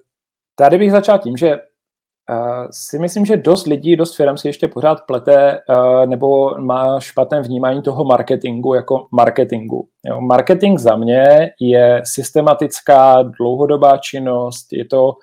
tady 0.56 0.78
bych 0.78 0.92
začal 0.92 1.20
tím, 1.20 1.38
že 1.38 1.60
si 2.72 3.00
myslím, 3.00 3.26
že 3.26 3.38
dost 3.38 3.68
lidí, 3.68 3.96
dost 3.96 4.16
firm 4.16 4.38
si 4.38 4.48
ještě 4.48 4.68
pořád 4.68 5.06
plete 5.08 5.60
nebo 6.06 6.58
má 6.58 7.00
špatné 7.00 7.42
vnímání 7.42 7.82
toho 7.82 8.04
marketingu 8.04 8.74
jako 8.74 9.08
marketingu. 9.12 9.88
Jo, 10.06 10.22
marketing 10.22 10.80
za 10.80 10.96
mě 10.96 11.52
je 11.60 12.02
systematická 12.06 13.24
dlouhodobá 13.24 13.98
činnost, 13.98 14.68
je 14.72 14.86
to 14.86 15.14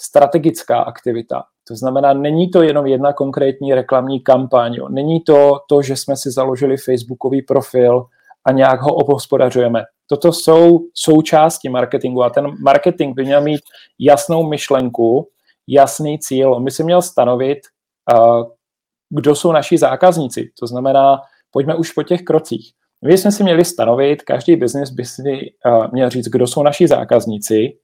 strategická 0.00 0.80
aktivita. 0.80 1.42
To 1.68 1.76
znamená, 1.76 2.12
není 2.12 2.50
to 2.50 2.62
jenom 2.62 2.86
jedna 2.86 3.12
konkrétní 3.12 3.74
reklamní 3.74 4.20
kampaň, 4.20 4.78
není 4.88 5.20
to 5.20 5.60
to, 5.68 5.82
že 5.82 5.96
jsme 5.96 6.16
si 6.16 6.30
založili 6.30 6.76
facebookový 6.76 7.42
profil 7.42 8.06
a 8.44 8.52
nějak 8.52 8.80
ho 8.80 8.94
obhospodařujeme. 8.94 9.82
Toto 10.06 10.32
jsou 10.32 10.80
součásti 10.94 11.68
marketingu 11.68 12.22
a 12.22 12.30
ten 12.30 12.46
marketing 12.62 13.14
by 13.14 13.24
měl 13.24 13.40
mít 13.40 13.60
jasnou 13.98 14.48
myšlenku, 14.48 15.28
jasný 15.68 16.18
cíl. 16.18 16.54
On 16.54 16.64
by 16.64 16.70
si 16.70 16.84
měl 16.84 17.02
stanovit, 17.02 17.58
uh, 18.14 18.44
kdo 19.10 19.34
jsou 19.34 19.52
naši 19.52 19.78
zákazníci. 19.78 20.50
To 20.60 20.66
znamená, 20.66 21.20
pojďme 21.50 21.74
už 21.74 21.92
po 21.92 22.02
těch 22.02 22.22
krocích. 22.22 22.72
My 23.04 23.18
jsme 23.18 23.32
si 23.32 23.42
měli 23.42 23.64
stanovit, 23.64 24.22
každý 24.22 24.56
biznis 24.56 24.90
by 24.90 25.04
si 25.04 25.22
uh, 25.66 25.86
měl 25.92 26.10
říct, 26.10 26.28
kdo 26.28 26.46
jsou 26.46 26.62
naši 26.62 26.88
zákazníci, 26.88 27.78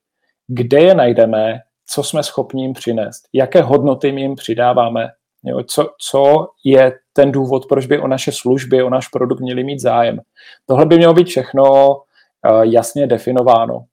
kde 0.48 0.80
je 0.80 0.94
najdeme, 0.94 1.60
co 1.86 2.02
jsme 2.02 2.22
schopni 2.22 2.62
jim 2.62 2.72
přinést, 2.72 3.22
jaké 3.32 3.62
hodnoty 3.62 4.08
jim 4.08 4.34
přidáváme, 4.34 5.08
jo, 5.44 5.62
co, 5.64 5.90
co 6.00 6.48
je 6.64 6.92
ten 7.12 7.32
důvod, 7.32 7.66
proč 7.68 7.86
by 7.86 7.98
o 7.98 8.08
naše 8.08 8.32
služby, 8.32 8.82
o 8.82 8.90
náš 8.90 9.08
produkt 9.08 9.40
měli 9.40 9.64
mít 9.64 9.80
zájem. 9.80 10.20
Tohle 10.66 10.86
by 10.86 10.96
mělo 10.96 11.14
být 11.14 11.26
všechno 11.26 11.90
uh, 11.90 12.62
jasně 12.62 13.06
definováno. 13.06 13.84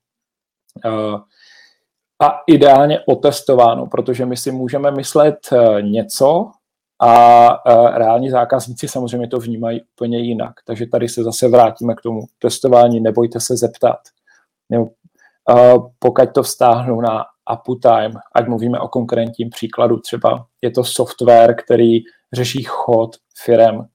Uh, 0.85 1.19
a 2.21 2.39
ideálně 2.47 2.99
otestováno, 3.05 3.85
protože 3.85 4.25
my 4.25 4.37
si 4.37 4.51
můžeme 4.51 4.91
myslet 4.91 5.37
eh, 5.51 5.81
něco 5.81 6.51
a 7.01 7.47
reální 7.97 8.29
zákazníci 8.29 8.87
samozřejmě 8.87 9.27
to 9.27 9.37
vnímají 9.37 9.81
úplně 9.81 10.19
jinak. 10.19 10.53
Takže 10.65 10.87
tady 10.87 11.09
se 11.09 11.23
zase 11.23 11.47
vrátíme 11.47 11.95
k 11.95 12.01
tomu 12.01 12.21
testování, 12.39 12.99
nebojte 12.99 13.39
se 13.39 13.57
zeptat. 13.57 13.99
Pokud 15.99 16.33
to 16.33 16.43
vztáhnu 16.43 17.01
na 17.01 17.23
Uptime, 17.67 18.11
ať 18.35 18.47
mluvíme 18.47 18.79
o 18.79 18.87
konkrétním 18.87 19.49
příkladu, 19.49 19.99
třeba 19.99 20.45
je 20.61 20.71
to 20.71 20.83
software, 20.83 21.55
který 21.55 21.99
řeší 22.33 22.63
chod 22.63 23.15
firem, 23.43 23.85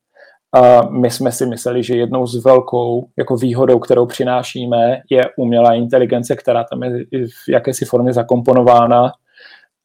a 0.54 0.82
my 0.82 1.11
jsme 1.11 1.32
si 1.32 1.46
mysleli, 1.46 1.82
že 1.82 1.96
jednou 1.96 2.26
z 2.26 2.44
velkou 2.44 3.08
jako 3.18 3.37
výhodou, 3.37 3.78
kterou 3.78 4.06
přinášíme, 4.06 5.00
je 5.11 5.23
umělá 5.38 5.75
inteligence, 5.75 6.37
která 6.37 6.64
tam 6.64 6.82
je 6.82 6.90
v 7.26 7.49
jakési 7.49 7.84
formě 7.84 8.12
zakomponována. 8.12 9.12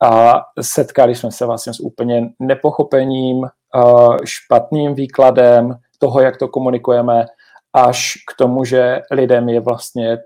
A 0.03 0.41
setkali 0.61 1.15
jsme 1.15 1.31
se 1.31 1.45
vlastně 1.45 1.73
s 1.73 1.79
úplně 1.79 2.29
nepochopením, 2.39 3.47
špatným 4.25 4.93
výkladem 4.95 5.75
toho, 5.97 6.21
jak 6.21 6.37
to 6.37 6.47
komunikujeme, 6.47 7.25
až 7.73 8.13
k 8.31 8.37
tomu, 8.37 8.65
že 8.65 9.01
lidem 9.11 9.49
je 9.49 9.59
vlastně 9.59 10.17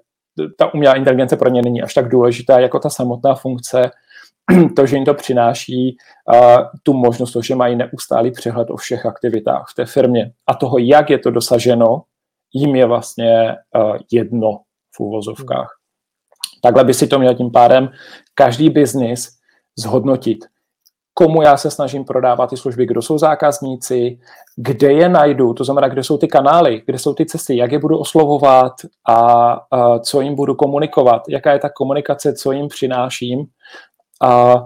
ta 0.58 0.74
umělá 0.74 0.96
inteligence 0.96 1.38
pro 1.38 1.50
ně 1.50 1.62
není 1.62 1.82
až 1.82 1.94
tak 1.94 2.10
důležitá 2.10 2.60
jako 2.60 2.80
ta 2.80 2.90
samotná 2.90 3.36
funkce. 3.36 3.92
To, 4.76 4.86
že 4.86 4.96
jim 4.96 5.06
to 5.06 5.14
přináší 5.14 5.98
uh, 6.34 6.58
tu 6.84 6.94
možnost, 6.94 7.32
to, 7.32 7.42
že 7.42 7.56
mají 7.56 7.76
neustálý 7.76 8.32
přehled 8.32 8.70
o 8.70 8.78
všech 8.78 9.06
aktivitách 9.06 9.66
v 9.72 9.76
té 9.76 9.86
firmě 9.86 10.32
a 10.48 10.54
toho, 10.54 10.78
jak 10.78 11.10
je 11.10 11.20
to 11.20 11.32
dosaženo, 11.32 12.04
jim 12.54 12.76
je 12.76 12.86
vlastně 12.86 13.56
uh, 13.76 13.98
jedno 14.12 14.60
v 14.96 15.00
úvozovkách. 15.00 15.70
Takhle 16.62 16.84
by 16.84 16.94
si 16.94 17.08
to 17.08 17.20
měl 17.20 17.36
tím 17.36 17.52
pádem 17.52 17.90
každý 18.34 18.70
biznis 18.70 19.30
zhodnotit 19.80 20.46
komu 21.14 21.42
já 21.42 21.58
se 21.58 21.72
snažím 21.72 22.06
prodávat 22.06 22.50
ty 22.50 22.58
služby, 22.58 22.86
kdo 22.86 23.02
jsou 23.02 23.18
zákazníci, 23.18 24.20
kde 24.56 24.94
je 24.94 25.10
najdu, 25.10 25.54
to 25.54 25.64
znamená, 25.64 25.88
kde 25.88 26.04
jsou 26.04 26.18
ty 26.18 26.28
kanály, 26.28 26.82
kde 26.86 27.00
jsou 27.00 27.14
ty 27.14 27.26
cesty, 27.26 27.58
jak 27.58 27.72
je 27.72 27.80
budu 27.80 27.98
oslovovat 27.98 28.74
a, 29.08 29.16
a 29.72 30.00
co 30.00 30.22
jim 30.22 30.36
budu 30.36 30.56
komunikovat, 30.56 31.22
jaká 31.30 31.52
je 31.52 31.60
ta 31.60 31.70
komunikace, 31.70 32.34
co 32.34 32.52
jim 32.52 32.68
přináším. 32.68 33.46
A 34.22 34.64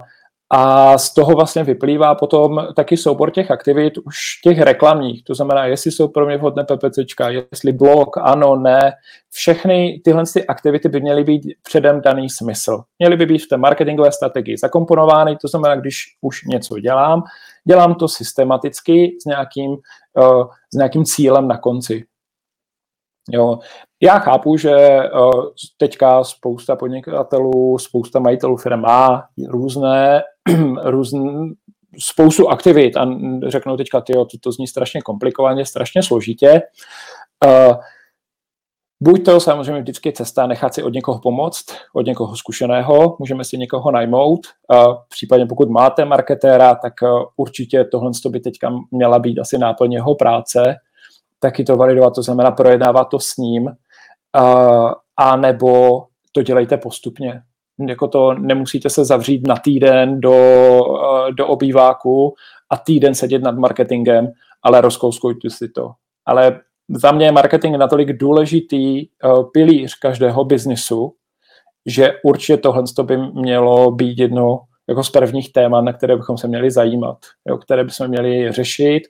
a 0.50 0.98
z 0.98 1.14
toho 1.14 1.32
vlastně 1.32 1.64
vyplývá 1.64 2.16
potom 2.16 2.68
taky 2.76 2.98
soubor 2.98 3.32
těch 3.32 3.52
aktivit 3.52 3.98
už 3.98 4.18
těch 4.44 4.60
reklamních. 4.60 5.24
To 5.24 5.36
znamená, 5.36 5.66
jestli 5.66 5.92
jsou 5.92 6.08
pro 6.08 6.26
mě 6.26 6.38
vhodné 6.38 6.64
PPCčka, 6.64 7.30
jestli 7.30 7.72
blog, 7.72 8.18
ano, 8.18 8.56
ne. 8.56 8.92
Všechny 9.32 10.02
tyhle 10.04 10.24
ty 10.34 10.48
aktivity 10.48 10.90
by 10.90 11.02
měly 11.02 11.24
být 11.24 11.42
předem 11.64 12.02
daný 12.02 12.30
smysl. 12.30 12.84
Měly 13.00 13.18
by 13.18 13.26
být 13.26 13.40
v 13.40 13.48
té 13.48 13.58
marketingové 13.58 14.12
strategii 14.12 14.58
zakomponovány, 14.58 15.38
to 15.42 15.48
znamená, 15.48 15.76
když 15.76 16.04
už 16.22 16.44
něco 16.44 16.80
dělám, 16.80 17.24
dělám 17.68 17.96
to 17.96 18.08
systematicky 18.08 19.18
s 19.22 19.26
nějakým, 19.26 19.72
uh, 19.72 20.44
s 20.74 20.78
nějakým 20.78 21.06
cílem 21.06 21.48
na 21.48 21.58
konci. 21.58 22.04
Jo. 23.32 23.60
Já 24.04 24.20
chápu, 24.20 24.58
že 24.58 24.76
uh, 24.98 25.46
teďka 25.78 26.24
spousta 26.24 26.76
podnikatelů, 26.76 27.78
spousta 27.78 28.20
majitelů 28.20 28.58
firm 28.58 28.82
má 28.82 29.24
různé, 29.48 30.22
různé 30.84 31.50
spoustu 32.00 32.50
aktivit 32.50 32.98
a 32.98 33.08
řeknou 33.48 33.78
teďka, 33.78 34.02
tyjo, 34.02 34.26
to, 34.26 34.38
to 34.42 34.52
zní 34.52 34.68
strašně 34.68 35.02
komplikovaně, 35.02 35.66
strašně 35.66 36.04
složitě. 36.04 36.62
Uh, 37.46 37.76
buď 39.04 39.26
to 39.26 39.40
samozřejmě 39.40 39.82
vždycky 39.82 40.14
cesta 40.14 40.48
nechat 40.48 40.74
si 40.74 40.84
od 40.84 40.94
někoho 40.94 41.20
pomoct, 41.20 41.66
od 41.96 42.06
někoho 42.06 42.36
zkušeného, 42.36 43.16
můžeme 43.20 43.44
si 43.44 43.58
někoho 43.58 43.92
najmout, 43.92 44.40
uh, 44.74 44.96
případně 45.10 45.46
pokud 45.46 45.70
máte 45.70 46.06
marketéra, 46.06 46.76
tak 46.76 46.94
určitě 47.38 47.84
tohle 47.84 48.12
by 48.30 48.40
teďka 48.40 48.74
měla 48.92 49.20
být 49.20 49.40
asi 49.40 49.58
náplň 49.58 49.94
jeho 49.94 50.16
práce, 50.16 50.76
taky 51.40 51.64
to 51.64 51.76
validovat, 51.76 52.16
to 52.16 52.24
znamená 52.24 52.52
projednávat 52.52 53.06
to 53.06 53.20
s 53.20 53.38
ním, 53.38 53.70
a 55.18 55.36
nebo 55.36 56.04
to 56.32 56.42
dělejte 56.42 56.78
postupně. 56.78 57.42
Jako 57.88 58.08
to 58.08 58.34
nemusíte 58.34 58.90
se 58.90 59.06
zavřít 59.06 59.48
na 59.48 59.56
týden 59.56 60.22
do, 60.22 60.36
do 61.38 61.48
obýváku 61.48 62.34
a 62.70 62.78
týden 62.78 63.16
sedět 63.16 63.44
nad 63.44 63.58
marketingem, 63.58 64.32
ale 64.64 64.82
rozkouskujte 64.82 65.50
si 65.50 65.70
to. 65.70 65.92
Ale 66.26 66.60
za 66.90 67.12
mě 67.12 67.26
je 67.26 67.32
marketing 67.32 67.76
natolik 67.76 68.18
důležitý 68.18 69.06
pilíř 69.54 69.96
každého 69.96 70.46
biznisu, 70.46 71.14
že 71.86 72.14
určitě 72.24 72.58
tohle 72.58 72.84
by 73.04 73.18
mělo 73.18 73.92
být 73.92 74.20
jedno 74.20 74.60
jako 74.90 75.04
z 75.04 75.10
prvních 75.10 75.54
témat, 75.54 75.82
na 75.82 75.94
které 75.94 76.18
bychom 76.18 76.38
se 76.38 76.48
měli 76.48 76.72
zajímat, 76.72 77.18
jo, 77.48 77.58
které 77.58 77.84
bychom 77.84 78.08
měli 78.08 78.52
řešit 78.52 79.04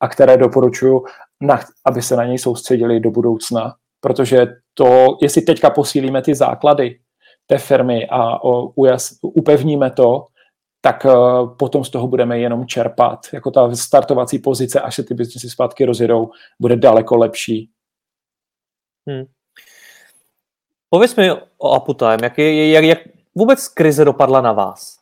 a 0.00 0.08
které 0.08 0.36
doporučuji, 0.36 1.02
na, 1.40 1.60
aby 1.86 2.02
se 2.02 2.16
na 2.16 2.24
něj 2.24 2.38
soustředili 2.38 3.00
do 3.00 3.10
budoucna. 3.10 3.74
Protože 4.02 4.46
to, 4.74 5.18
jestli 5.22 5.42
teďka 5.42 5.70
posílíme 5.70 6.22
ty 6.22 6.34
základy 6.34 7.00
té 7.46 7.58
firmy 7.58 8.08
a 8.10 8.44
ujas, 8.76 9.18
upevníme 9.22 9.90
to, 9.90 10.26
tak 10.80 11.04
uh, 11.04 11.56
potom 11.56 11.84
z 11.84 11.90
toho 11.90 12.08
budeme 12.08 12.38
jenom 12.38 12.66
čerpat. 12.66 13.26
Jako 13.32 13.50
ta 13.50 13.76
startovací 13.76 14.38
pozice, 14.38 14.80
až 14.80 14.94
se 14.94 15.02
ty 15.02 15.14
biznesy 15.14 15.50
zpátky 15.50 15.84
rozjedou, 15.84 16.30
bude 16.60 16.76
daleko 16.76 17.16
lepší. 17.16 17.70
Hmm. 19.08 19.24
Pověz 20.90 21.16
mi 21.16 21.32
o 21.58 21.72
Aputime, 21.72 22.18
jak, 22.22 22.38
je, 22.38 22.70
jak, 22.70 22.84
jak 22.84 22.98
vůbec 23.34 23.68
krize 23.68 24.04
dopadla 24.04 24.40
na 24.40 24.52
vás? 24.52 24.98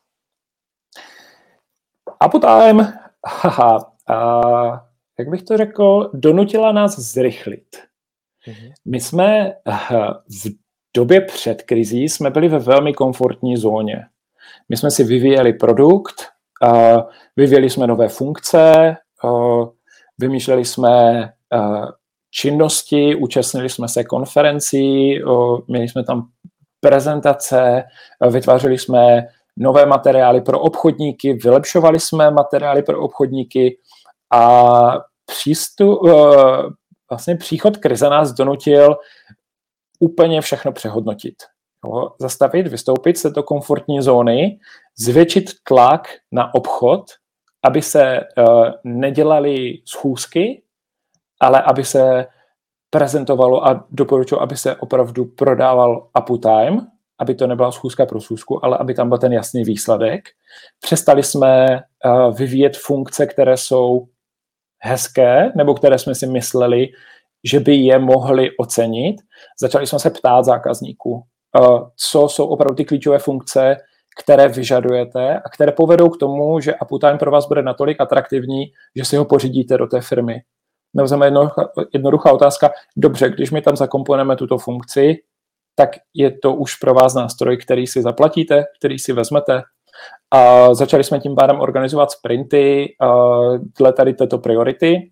Aputime, 2.20 2.98
haha, 3.26 3.92
uh, 4.10 4.78
jak 5.18 5.28
bych 5.28 5.42
to 5.42 5.56
řekl, 5.56 6.10
donutila 6.14 6.72
nás 6.72 6.98
zrychlit. 6.98 7.89
Mm-hmm. 8.48 8.72
My 8.84 9.00
jsme 9.00 9.52
uh, 9.66 10.10
v 10.44 10.50
době 10.96 11.20
před 11.20 11.62
krizí 11.62 12.08
jsme 12.08 12.30
byli 12.30 12.48
ve 12.48 12.58
velmi 12.58 12.94
komfortní 12.94 13.56
zóně. 13.56 14.06
My 14.68 14.76
jsme 14.76 14.90
si 14.90 15.04
vyvíjeli 15.04 15.52
produkt, 15.52 16.22
vyvíjeli 17.36 17.70
jsme 17.70 17.86
nové 17.86 18.08
funkce, 18.08 18.96
vymýšleli 20.18 20.64
jsme 20.64 21.22
uh, 21.54 21.86
činnosti, 22.30 23.14
účastnili 23.14 23.68
jsme 23.68 23.88
se 23.88 24.04
konferencí, 24.04 25.20
měli 25.66 25.88
jsme 25.88 26.04
tam 26.04 26.28
prezentace, 26.80 27.84
vytvářeli 28.30 28.78
jsme 28.78 29.26
nové 29.56 29.86
materiály 29.86 30.40
pro 30.40 30.60
obchodníky, 30.60 31.32
vylepšovali 31.32 32.00
jsme 32.00 32.30
materiály 32.30 32.82
pro 32.82 33.00
obchodníky 33.00 33.78
a 34.32 34.74
přístup, 35.26 36.02
uh, 36.02 36.10
vlastně 37.10 37.36
příchod 37.36 37.76
krize 37.76 38.10
nás 38.10 38.32
donutil 38.32 38.96
úplně 40.00 40.40
všechno 40.40 40.72
přehodnotit. 40.72 41.34
Jo, 41.84 42.10
zastavit, 42.20 42.66
vystoupit 42.66 43.18
z 43.18 43.22
této 43.22 43.42
komfortní 43.42 44.02
zóny, 44.02 44.58
zvětšit 44.98 45.50
tlak 45.64 46.08
na 46.32 46.54
obchod, 46.54 47.04
aby 47.64 47.82
se 47.82 48.20
uh, 48.20 48.70
nedělali 48.84 49.82
schůzky, 49.84 50.62
ale 51.40 51.62
aby 51.62 51.84
se 51.84 52.26
prezentovalo 52.90 53.66
a 53.66 53.86
doporučuji, 53.90 54.40
aby 54.40 54.56
se 54.56 54.76
opravdu 54.76 55.24
prodával 55.24 56.08
uptime, 56.20 56.86
aby 57.18 57.34
to 57.34 57.46
nebyla 57.46 57.72
schůzka 57.72 58.06
pro 58.06 58.20
schůzku, 58.20 58.64
ale 58.64 58.78
aby 58.78 58.94
tam 58.94 59.08
byl 59.08 59.18
ten 59.18 59.32
jasný 59.32 59.64
výsledek. 59.64 60.24
Přestali 60.80 61.22
jsme 61.22 61.80
uh, 62.04 62.36
vyvíjet 62.36 62.76
funkce, 62.76 63.26
které 63.26 63.56
jsou 63.56 64.08
hezké, 64.82 65.52
nebo 65.56 65.74
které 65.74 65.98
jsme 65.98 66.14
si 66.14 66.26
mysleli, 66.26 66.88
že 67.44 67.60
by 67.60 67.74
je 67.74 67.98
mohli 67.98 68.50
ocenit. 68.56 69.16
Začali 69.60 69.86
jsme 69.86 69.98
se 69.98 70.10
ptát 70.10 70.44
zákazníků, 70.44 71.22
eh, 71.56 71.60
co 71.96 72.28
jsou 72.28 72.46
opravdu 72.46 72.74
ty 72.74 72.84
klíčové 72.84 73.18
funkce, 73.18 73.76
které 74.22 74.48
vyžadujete 74.48 75.38
a 75.38 75.48
které 75.48 75.72
povedou 75.72 76.08
k 76.08 76.16
tomu, 76.16 76.60
že 76.60 76.74
Uptime 76.90 77.18
pro 77.18 77.30
vás 77.30 77.48
bude 77.48 77.62
natolik 77.62 78.00
atraktivní, 78.00 78.72
že 78.96 79.04
si 79.04 79.16
ho 79.16 79.24
pořídíte 79.24 79.78
do 79.78 79.86
té 79.86 80.00
firmy. 80.00 80.42
Nebo 80.94 81.24
jednoduchá, 81.24 81.70
jednoduchá 81.94 82.32
otázka, 82.32 82.70
dobře, 82.96 83.30
když 83.30 83.50
my 83.50 83.62
tam 83.62 83.76
zakomponujeme 83.76 84.36
tuto 84.36 84.58
funkci, 84.58 85.16
tak 85.74 85.90
je 86.14 86.38
to 86.38 86.54
už 86.54 86.74
pro 86.74 86.94
vás 86.94 87.14
nástroj, 87.14 87.56
který 87.56 87.86
si 87.86 88.02
zaplatíte, 88.02 88.64
který 88.78 88.98
si 88.98 89.12
vezmete, 89.12 89.62
a 90.30 90.74
začali 90.74 91.04
jsme 91.04 91.20
tím 91.20 91.34
pádem 91.34 91.60
organizovat 91.60 92.10
sprinty 92.10 92.88
dle 93.78 93.92
tady 93.92 94.14
této 94.14 94.38
priority. 94.38 95.10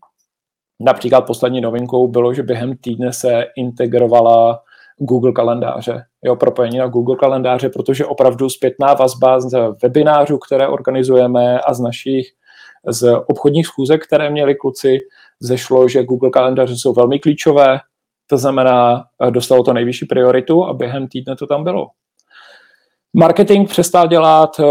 Například 0.81 1.20
poslední 1.20 1.61
novinkou 1.61 2.09
bylo, 2.09 2.35
že 2.35 2.42
během 2.42 2.77
týdne 2.77 3.12
se 3.12 3.44
integrovala 3.57 4.61
Google 4.98 5.33
kalendáře, 5.33 6.05
jo, 6.24 6.37
propojení 6.37 6.79
na 6.79 6.87
Google 6.87 7.16
kalendáře, 7.16 7.68
protože 7.68 8.07
opravdu 8.07 8.51
zpětná 8.51 8.94
vazba 8.94 9.40
z 9.40 9.59
webinářů, 9.83 10.38
které 10.38 10.68
organizujeme 10.68 11.61
a 11.61 11.74
z 11.74 11.81
našich 11.81 12.27
z 12.87 13.16
obchodních 13.27 13.66
schůzek, 13.66 14.07
které 14.07 14.31
měli 14.31 14.55
kluci, 14.55 14.98
zešlo, 15.40 15.88
že 15.88 16.05
Google 16.05 16.31
kalendáře 16.31 16.77
jsou 16.77 16.92
velmi 16.92 17.18
klíčové, 17.18 17.79
to 18.27 18.38
znamená, 18.38 19.05
dostalo 19.31 19.62
to 19.62 19.72
nejvyšší 19.72 20.07
prioritu 20.07 20.64
a 20.64 20.72
během 20.74 21.09
týdne 21.09 21.37
to 21.37 21.46
tam 21.46 21.64
bylo. 21.64 21.87
Marketing 23.16 23.68
přestal 23.68 24.09
dělat, 24.09 24.61
eh, 24.61 24.64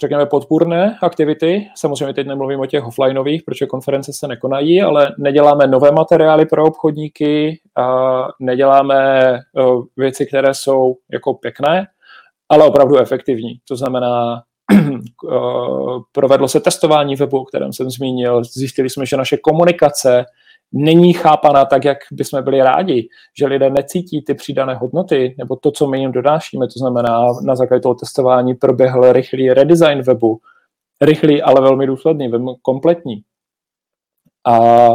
řekněme, 0.00 0.26
podpůrné 0.26 0.98
aktivity. 1.02 1.66
Samozřejmě 1.76 2.14
teď 2.14 2.26
nemluvím 2.26 2.60
o 2.60 2.66
těch 2.66 2.84
offlineových, 2.84 3.42
protože 3.42 3.66
konference 3.66 4.12
se 4.12 4.28
nekonají, 4.28 4.82
ale 4.82 5.14
neděláme 5.18 5.66
nové 5.66 5.92
materiály 5.92 6.46
pro 6.46 6.64
obchodníky, 6.64 7.60
a 7.76 8.28
neděláme 8.40 9.34
eh, 9.34 9.62
věci, 9.96 10.26
které 10.26 10.54
jsou 10.54 10.96
jako 11.12 11.34
pěkné, 11.34 11.86
ale 12.48 12.64
opravdu 12.64 12.98
efektivní. 12.98 13.58
To 13.68 13.76
znamená, 13.76 14.42
eh, 14.72 15.38
provedlo 16.12 16.48
se 16.48 16.60
testování 16.60 17.16
webu, 17.16 17.38
o 17.38 17.44
kterém 17.44 17.72
jsem 17.72 17.90
zmínil, 17.90 18.44
zjistili 18.44 18.90
jsme, 18.90 19.06
že 19.06 19.16
naše 19.16 19.36
komunikace 19.36 20.24
není 20.72 21.12
chápaná 21.12 21.64
tak, 21.64 21.84
jak 21.84 21.98
bychom 22.12 22.44
byli 22.44 22.62
rádi, 22.62 23.08
že 23.38 23.46
lidé 23.46 23.70
necítí 23.70 24.22
ty 24.22 24.34
přidané 24.34 24.74
hodnoty, 24.74 25.34
nebo 25.38 25.56
to, 25.56 25.70
co 25.70 25.86
my 25.86 26.00
jim 26.00 26.12
dodášíme, 26.12 26.66
to 26.66 26.78
znamená, 26.78 27.26
na 27.44 27.56
základě 27.56 27.80
toho 27.80 27.94
testování 27.94 28.54
proběhl 28.54 29.12
rychlý 29.12 29.50
redesign 29.50 30.02
webu, 30.02 30.40
rychlý, 31.00 31.42
ale 31.42 31.60
velmi 31.60 31.86
důsledný, 31.86 32.28
velmi 32.28 32.50
kompletní. 32.62 33.22
A, 34.46 34.88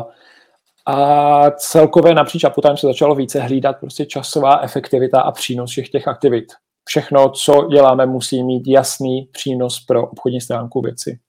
a 0.86 1.52
celkově 1.52 2.14
napříč 2.16 2.44
Uptime 2.44 2.78
se 2.78 2.88
začalo 2.88 3.16
více 3.16 3.40
hlídat 3.40 3.80
prostě 3.80 4.06
časová 4.06 4.60
efektivita 4.60 5.22
a 5.22 5.32
přínos 5.32 5.72
všech 5.72 5.90
těch 5.90 6.08
aktivit. 6.08 6.46
všechno, 6.88 7.30
co 7.30 7.68
děláme, 7.72 8.06
musí 8.06 8.44
mít 8.44 8.68
jasný 8.68 9.30
přínos 9.32 9.86
pro 9.86 10.08
obchodní 10.08 10.42
stránku 10.42 10.82
věci. 10.82 11.20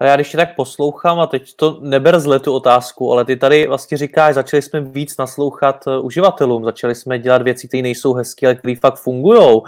Ale 0.00 0.10
já 0.10 0.16
když 0.16 0.30
tě 0.30 0.36
tak 0.36 0.56
poslouchám, 0.56 1.20
a 1.20 1.26
teď 1.26 1.56
to 1.56 1.78
neber 1.80 2.20
zle 2.20 2.40
tu 2.40 2.52
otázku, 2.52 3.12
ale 3.12 3.24
ty 3.24 3.36
tady 3.36 3.66
vlastně 3.66 3.96
říkáš, 3.96 4.34
začali 4.34 4.62
jsme 4.62 4.80
víc 4.80 5.16
naslouchat 5.16 5.86
uh, 5.86 6.06
uživatelům, 6.06 6.64
začali 6.64 6.94
jsme 6.94 7.18
dělat 7.18 7.42
věci, 7.42 7.68
které 7.68 7.82
nejsou 7.82 8.14
hezké, 8.14 8.46
ale 8.46 8.54
které 8.54 8.76
fakt 8.76 8.96
fungují, 8.96 9.60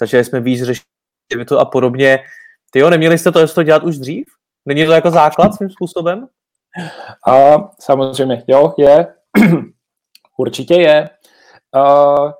začali 0.00 0.24
jsme 0.24 0.40
víc 0.40 0.62
řešit 0.62 0.84
to 1.48 1.58
a 1.58 1.64
podobně. 1.64 2.18
Ty 2.70 2.78
jo, 2.78 2.90
neměli 2.90 3.18
jste 3.18 3.32
to, 3.32 3.48
to 3.48 3.62
dělat 3.62 3.82
už 3.82 3.98
dřív? 3.98 4.26
Není 4.66 4.86
to 4.86 4.92
jako 4.92 5.10
základ 5.10 5.54
svým 5.54 5.70
způsobem? 5.70 6.28
A 7.28 7.56
samozřejmě, 7.80 8.44
jo, 8.46 8.74
je. 8.78 9.14
Určitě 10.36 10.74
je. 10.74 11.10
Uh, 11.76 12.32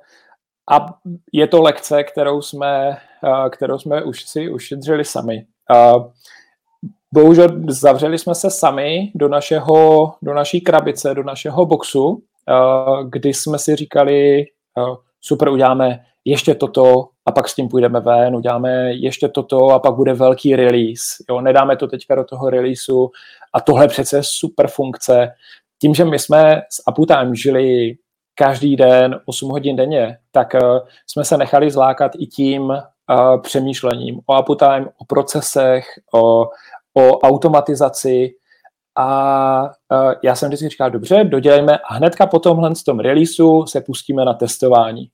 a 0.71 0.85
je 1.33 1.47
to 1.47 1.61
lekce, 1.61 2.03
kterou 2.03 2.41
jsme, 2.41 2.97
kterou 3.49 3.79
jsme 3.79 4.03
už 4.03 4.25
si 4.25 4.49
ušetřili 4.49 5.05
sami. 5.05 5.45
Bohužel 7.13 7.47
zavřeli 7.67 8.17
jsme 8.17 8.35
se 8.35 8.49
sami 8.49 9.11
do, 9.15 9.29
našeho, 9.29 10.11
do 10.21 10.33
naší 10.33 10.61
krabice, 10.61 11.13
do 11.13 11.23
našeho 11.23 11.65
boxu, 11.65 12.07
uh, 12.07 13.09
kdy 13.09 13.33
jsme 13.33 13.59
si 13.59 13.75
říkali, 13.75 14.45
uh, 14.77 14.95
super, 15.21 15.49
uděláme 15.49 15.99
ještě 16.25 16.55
toto 16.55 17.07
a 17.25 17.31
pak 17.31 17.49
s 17.49 17.55
tím 17.55 17.69
půjdeme 17.69 17.99
ven, 17.99 18.35
uděláme 18.35 18.93
ještě 18.93 19.27
toto 19.27 19.69
a 19.69 19.79
pak 19.79 19.95
bude 19.95 20.13
velký 20.13 20.55
release. 20.55 21.23
Jo, 21.29 21.41
nedáme 21.41 21.77
to 21.77 21.87
teďka 21.87 22.15
do 22.15 22.23
toho 22.23 22.49
releaseu 22.49 23.09
a 23.53 23.61
tohle 23.61 23.87
přece 23.87 24.17
je 24.17 24.23
super 24.23 24.67
funkce. 24.67 25.31
Tím, 25.81 25.95
že 25.95 26.05
my 26.05 26.19
jsme 26.19 26.61
s 26.69 26.83
Aputime 26.87 27.35
žili 27.35 27.97
každý 28.35 28.75
den 28.75 29.19
8 29.25 29.51
hodin 29.51 29.75
denně, 29.75 30.17
tak 30.31 30.53
uh, 30.53 30.79
jsme 31.07 31.25
se 31.25 31.37
nechali 31.37 31.71
zlákat 31.71 32.11
i 32.19 32.25
tím 32.25 32.73
přemýšlením 33.41 34.19
o 34.25 34.33
Aputime, 34.33 34.85
o 34.97 35.05
procesech, 35.05 35.85
o, 36.13 36.45
o 36.99 37.19
automatizaci 37.19 38.29
a 38.97 39.63
uh, 39.63 40.13
já 40.23 40.35
jsem 40.35 40.49
vždycky 40.49 40.69
říkal, 40.69 40.91
dobře, 40.91 41.23
dodělejme 41.23 41.77
a 41.77 41.93
hnedka 41.93 42.27
po 42.27 42.39
tomhle 42.39 42.75
z 42.75 42.83
tom 42.83 42.99
releaseu 42.99 43.65
se 43.65 43.81
pustíme 43.81 44.25
na 44.25 44.33
testování. 44.33 45.09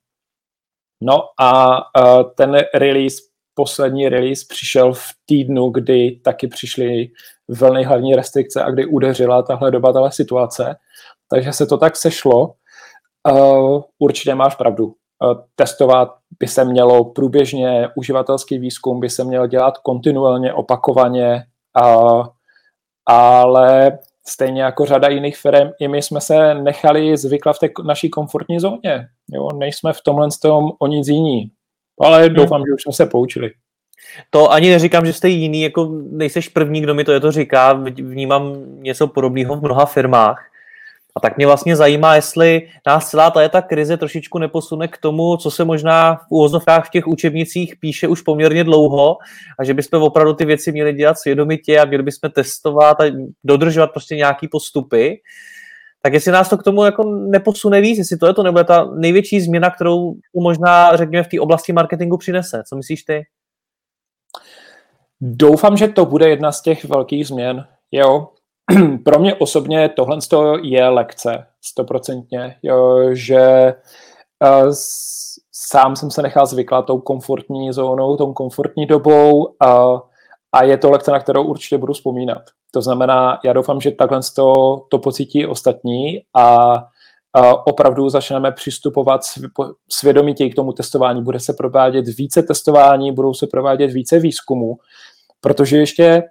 No 1.03 1.21
a 1.39 1.77
uh, 1.77 2.23
ten 2.35 2.57
release, 2.73 3.15
poslední 3.53 4.09
release 4.09 4.45
přišel 4.49 4.93
v 4.93 5.07
týdnu, 5.25 5.69
kdy 5.69 6.19
taky 6.23 6.47
přišly 6.47 7.09
velmi 7.47 7.83
hlavní 7.83 8.15
restrikce 8.15 8.63
a 8.63 8.71
kdy 8.71 8.85
udeřila 8.85 9.41
tahle 9.41 9.71
doba, 9.71 9.93
tahle 9.93 10.11
situace. 10.11 10.75
Takže 11.29 11.53
se 11.53 11.65
to 11.65 11.77
tak 11.77 11.95
sešlo. 11.95 12.53
Uh, 13.31 13.81
určitě 13.99 14.35
máš 14.35 14.55
pravdu. 14.55 14.93
Testovat 15.55 16.09
by 16.39 16.47
se 16.47 16.65
mělo 16.65 17.05
průběžně, 17.05 17.89
uživatelský 17.95 18.59
výzkum 18.59 18.99
by 18.99 19.09
se 19.09 19.23
měl 19.23 19.47
dělat 19.47 19.77
kontinuálně, 19.77 20.53
opakovaně, 20.53 21.43
uh, 21.81 22.25
ale 23.05 23.97
stejně 24.27 24.63
jako 24.63 24.85
řada 24.85 25.07
jiných 25.07 25.37
firm, 25.37 25.69
i 25.79 25.87
my 25.87 26.01
jsme 26.01 26.21
se 26.21 26.53
nechali 26.53 27.17
zvykla 27.17 27.53
v 27.53 27.59
té 27.59 27.69
naší 27.83 28.09
komfortní 28.09 28.59
zóně. 28.59 29.07
Jo, 29.31 29.49
nejsme 29.57 29.93
v 29.93 30.01
tomhle 30.01 30.27
tom 30.41 30.71
o 30.79 30.87
nic 30.87 31.07
jiní. 31.07 31.51
Ale 32.01 32.25
hmm. 32.25 32.35
doufám, 32.35 32.61
že 32.61 32.73
už 32.73 32.81
jsme 32.81 32.93
se 32.93 33.05
poučili. 33.05 33.51
To 34.29 34.51
ani 34.51 34.69
neříkám, 34.69 35.05
že 35.05 35.13
jste 35.13 35.29
jiný, 35.29 35.61
jako 35.61 35.91
nejseš 36.11 36.47
první, 36.47 36.81
kdo 36.81 36.93
mi 36.93 37.03
to 37.03 37.11
je 37.11 37.19
to 37.19 37.31
říká, 37.31 37.73
vnímám 38.01 38.53
něco 38.81 39.07
podobného 39.07 39.55
v 39.55 39.61
mnoha 39.61 39.85
firmách. 39.85 40.45
A 41.17 41.19
tak 41.19 41.37
mě 41.37 41.47
vlastně 41.47 41.75
zajímá, 41.75 42.15
jestli 42.15 42.69
nás 42.87 43.09
celá 43.09 43.31
ta, 43.31 43.49
ta 43.49 43.61
krize 43.61 43.97
trošičku 43.97 44.37
neposune 44.37 44.87
k 44.87 44.97
tomu, 44.97 45.37
co 45.37 45.51
se 45.51 45.65
možná 45.65 46.15
v 46.15 46.25
úvozovkách 46.29 46.87
v 46.87 46.89
těch 46.89 47.07
učebnicích 47.07 47.75
píše 47.79 48.07
už 48.07 48.21
poměrně 48.21 48.63
dlouho 48.63 49.17
a 49.59 49.63
že 49.63 49.73
bychom 49.73 50.03
opravdu 50.03 50.33
ty 50.33 50.45
věci 50.45 50.71
měli 50.71 50.93
dělat 50.93 51.17
svědomitě 51.19 51.79
a 51.79 51.85
měli 51.85 52.03
bychom 52.03 52.31
testovat 52.31 53.01
a 53.01 53.03
dodržovat 53.43 53.91
prostě 53.91 54.15
nějaký 54.15 54.47
postupy. 54.47 55.21
Tak 56.01 56.13
jestli 56.13 56.31
nás 56.31 56.49
to 56.49 56.57
k 56.57 56.63
tomu 56.63 56.83
jako 56.83 57.03
neposune 57.03 57.81
víc, 57.81 57.97
jestli 57.97 58.17
to 58.17 58.27
je 58.27 58.33
to, 58.33 58.43
nebo 58.43 58.57
je 58.59 58.63
ta 58.63 58.85
největší 58.95 59.41
změna, 59.41 59.69
kterou 59.69 60.15
možná, 60.33 60.95
řekněme, 60.95 61.23
v 61.23 61.27
té 61.27 61.39
oblasti 61.39 61.73
marketingu 61.73 62.17
přinese. 62.17 62.63
Co 62.69 62.75
myslíš 62.75 63.03
ty? 63.03 63.23
Doufám, 65.21 65.77
že 65.77 65.87
to 65.87 66.05
bude 66.05 66.29
jedna 66.29 66.51
z 66.51 66.61
těch 66.61 66.85
velkých 66.85 67.27
změn. 67.27 67.67
Jo, 67.91 68.27
pro 69.05 69.19
mě 69.19 69.35
osobně 69.35 69.89
tohle 69.89 70.17
je 70.61 70.87
lekce, 70.87 71.45
stoprocentně, 71.61 72.55
že 73.11 73.73
uh, 74.63 74.71
sám 75.51 75.95
jsem 75.95 76.11
se 76.11 76.21
nechal 76.21 76.45
zvyklat 76.45 76.85
tou 76.85 76.99
komfortní 76.99 77.73
zónou, 77.73 78.17
tou 78.17 78.33
komfortní 78.33 78.85
dobou 78.85 79.43
uh, 79.43 79.99
a 80.51 80.63
je 80.63 80.77
to 80.77 80.91
lekce, 80.91 81.11
na 81.11 81.19
kterou 81.19 81.43
určitě 81.43 81.77
budu 81.77 81.93
vzpomínat. 81.93 82.41
To 82.71 82.81
znamená, 82.81 83.39
já 83.45 83.53
doufám, 83.53 83.81
že 83.81 83.91
takhle 83.91 84.19
to, 84.35 84.53
to 84.89 84.99
pocítí 84.99 85.45
ostatní 85.45 86.21
a 86.33 86.73
uh, 86.75 87.53
opravdu 87.65 88.09
začneme 88.09 88.51
přistupovat 88.51 89.21
svědomitě 89.91 90.49
k 90.49 90.55
tomu 90.55 90.73
testování. 90.73 91.23
Bude 91.23 91.39
se 91.39 91.53
provádět 91.53 92.05
více 92.17 92.43
testování, 92.43 93.11
budou 93.11 93.33
se 93.33 93.47
provádět 93.47 93.87
více 93.87 94.19
výzkumu, 94.19 94.77
protože 95.41 95.77
ještě 95.77 96.23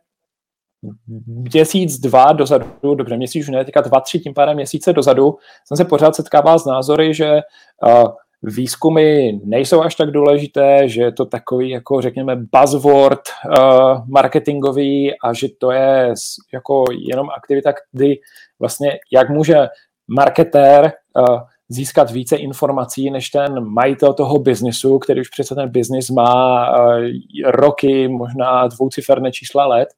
měsíc, 1.26 1.98
dva 1.98 2.32
dozadu, 2.32 2.94
dobře, 2.94 3.16
měsíc 3.16 3.42
už 3.42 3.48
ne, 3.48 3.64
teďka 3.64 3.80
dva, 3.80 4.00
tři, 4.00 4.18
tím 4.20 4.34
pádem 4.34 4.56
měsíce 4.56 4.92
dozadu, 4.92 5.36
jsem 5.64 5.76
se 5.76 5.84
pořád 5.84 6.16
setkával 6.16 6.58
s 6.58 6.64
názory, 6.64 7.14
že 7.14 7.40
uh, 7.86 8.08
výzkumy 8.44 9.32
nejsou 9.44 9.82
až 9.82 9.94
tak 9.94 10.10
důležité, 10.10 10.88
že 10.88 11.02
je 11.02 11.12
to 11.12 11.24
takový, 11.24 11.70
jako 11.70 12.00
řekněme, 12.00 12.36
buzzword 12.36 13.20
uh, 13.58 14.08
marketingový 14.08 15.18
a 15.20 15.32
že 15.32 15.48
to 15.58 15.70
je 15.70 16.14
jako 16.52 16.84
jenom 17.08 17.28
aktivita, 17.36 17.72
kdy 17.92 18.18
vlastně 18.60 18.98
jak 19.12 19.30
může 19.30 19.68
marketér 20.08 20.92
uh, 21.18 21.38
získat 21.68 22.10
více 22.10 22.36
informací 22.36 23.10
než 23.10 23.30
ten 23.30 23.64
majitel 23.64 24.14
toho 24.14 24.38
biznisu, 24.38 24.98
který 24.98 25.20
už 25.20 25.28
přece 25.28 25.54
ten 25.54 25.68
biznis 25.68 26.10
má 26.10 26.70
uh, 26.70 27.04
roky, 27.44 28.08
možná 28.08 28.66
dvouciferné 28.66 29.32
čísla 29.32 29.66
let, 29.66 29.88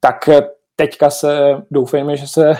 tak 0.00 0.28
teďka 0.76 1.10
se 1.10 1.62
doufejme, 1.70 2.16
že 2.16 2.28
se 2.28 2.56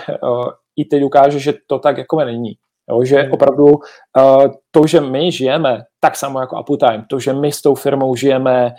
i 0.75 0.85
teď 0.85 1.03
ukáže, 1.03 1.39
že 1.39 1.53
to 1.67 1.79
tak 1.79 1.97
jako 1.97 2.19
není. 2.25 2.53
Jo, 2.89 3.03
že 3.03 3.15
hmm. 3.15 3.31
opravdu 3.31 3.65
uh, 3.65 4.47
to, 4.71 4.87
že 4.87 5.01
my 5.01 5.31
žijeme 5.31 5.81
tak 5.99 6.15
samo 6.15 6.39
jako 6.39 6.61
Uptime, 6.61 7.05
to, 7.09 7.19
že 7.19 7.33
my 7.33 7.51
s 7.51 7.61
tou 7.61 7.75
firmou 7.75 8.15
žijeme 8.15 8.75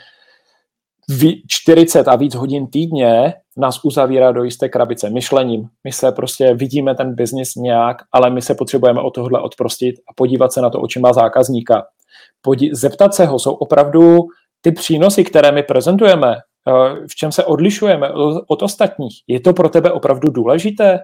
40 1.49 2.09
a 2.09 2.17
víc 2.17 2.35
hodin 2.35 2.67
týdně, 2.67 3.35
nás 3.57 3.81
uzavírá 3.85 4.33
do 4.33 4.45
jisté 4.45 4.69
krabice 4.69 5.11
myšlením. 5.11 5.69
My 5.85 5.93
se 5.93 6.13
prostě 6.13 6.55
vidíme 6.55 6.95
ten 6.95 7.15
biznis 7.15 7.55
nějak, 7.55 7.97
ale 8.13 8.31
my 8.31 8.43
se 8.43 8.55
potřebujeme 8.55 9.01
o 9.01 9.11
tohle 9.11 9.41
odprostit 9.41 9.95
a 10.09 10.13
podívat 10.17 10.53
se 10.53 10.61
na 10.61 10.71
to 10.71 10.81
očima 10.81 11.13
zákazníka. 11.13 11.83
Podí- 12.43 12.75
zeptat 12.75 13.15
se 13.15 13.27
ho, 13.27 13.39
jsou 13.39 13.53
opravdu 13.53 14.19
ty 14.61 14.73
přínosy, 14.73 15.25
které 15.25 15.53
my 15.53 15.63
prezentujeme, 15.63 16.37
v 17.11 17.15
čem 17.15 17.33
se 17.33 17.45
odlišujeme 17.45 18.11
od 18.47 18.63
ostatních. 18.63 19.23
Je 19.27 19.41
to 19.41 19.53
pro 19.53 19.69
tebe 19.69 19.93
opravdu 19.93 20.31
důležité? 20.31 20.99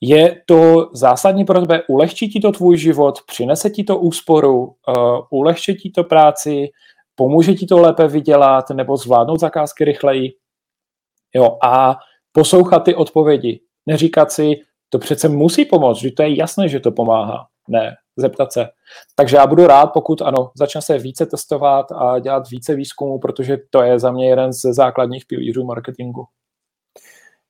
Je 0.00 0.42
to 0.46 0.90
zásadní 0.92 1.44
pro 1.44 1.60
tebe? 1.60 1.82
Ulehčí 1.88 2.28
ti 2.28 2.40
to 2.40 2.52
tvůj 2.52 2.76
život? 2.76 3.18
Přinese 3.26 3.70
ti 3.70 3.84
to 3.84 3.98
úsporu? 3.98 4.74
Eh, 4.88 4.92
ulehčí 5.30 5.74
ti 5.74 5.90
to 5.90 6.04
práci? 6.04 6.68
Pomůže 7.14 7.54
ti 7.54 7.66
to 7.66 7.78
lépe 7.78 8.08
vydělat 8.08 8.70
nebo 8.70 8.96
zvládnout 8.96 9.40
zakázky 9.40 9.84
rychleji? 9.84 10.32
Jo, 11.34 11.58
a 11.64 11.96
poslouchat 12.32 12.78
ty 12.78 12.94
odpovědi. 12.94 13.60
Neříkat 13.86 14.32
si, 14.32 14.54
to 14.88 14.98
přece 14.98 15.28
musí 15.28 15.64
pomoct, 15.64 15.98
že 15.98 16.10
to 16.10 16.22
je 16.22 16.36
jasné, 16.36 16.68
že 16.68 16.80
to 16.80 16.92
pomáhá. 16.92 17.46
Ne, 17.68 17.96
zeptat 18.18 18.52
se. 18.52 18.68
Takže 19.14 19.36
já 19.36 19.46
budu 19.46 19.66
rád, 19.66 19.86
pokud 19.86 20.22
ano, 20.22 20.50
začne 20.54 20.82
se 20.82 20.98
více 20.98 21.26
testovat 21.26 21.92
a 21.92 22.18
dělat 22.18 22.50
více 22.50 22.74
výzkumu, 22.74 23.18
protože 23.18 23.58
to 23.70 23.82
je 23.82 23.98
za 23.98 24.10
mě 24.10 24.28
jeden 24.28 24.52
z 24.52 24.60
základních 24.60 25.26
pilířů 25.26 25.64
marketingu. 25.64 26.24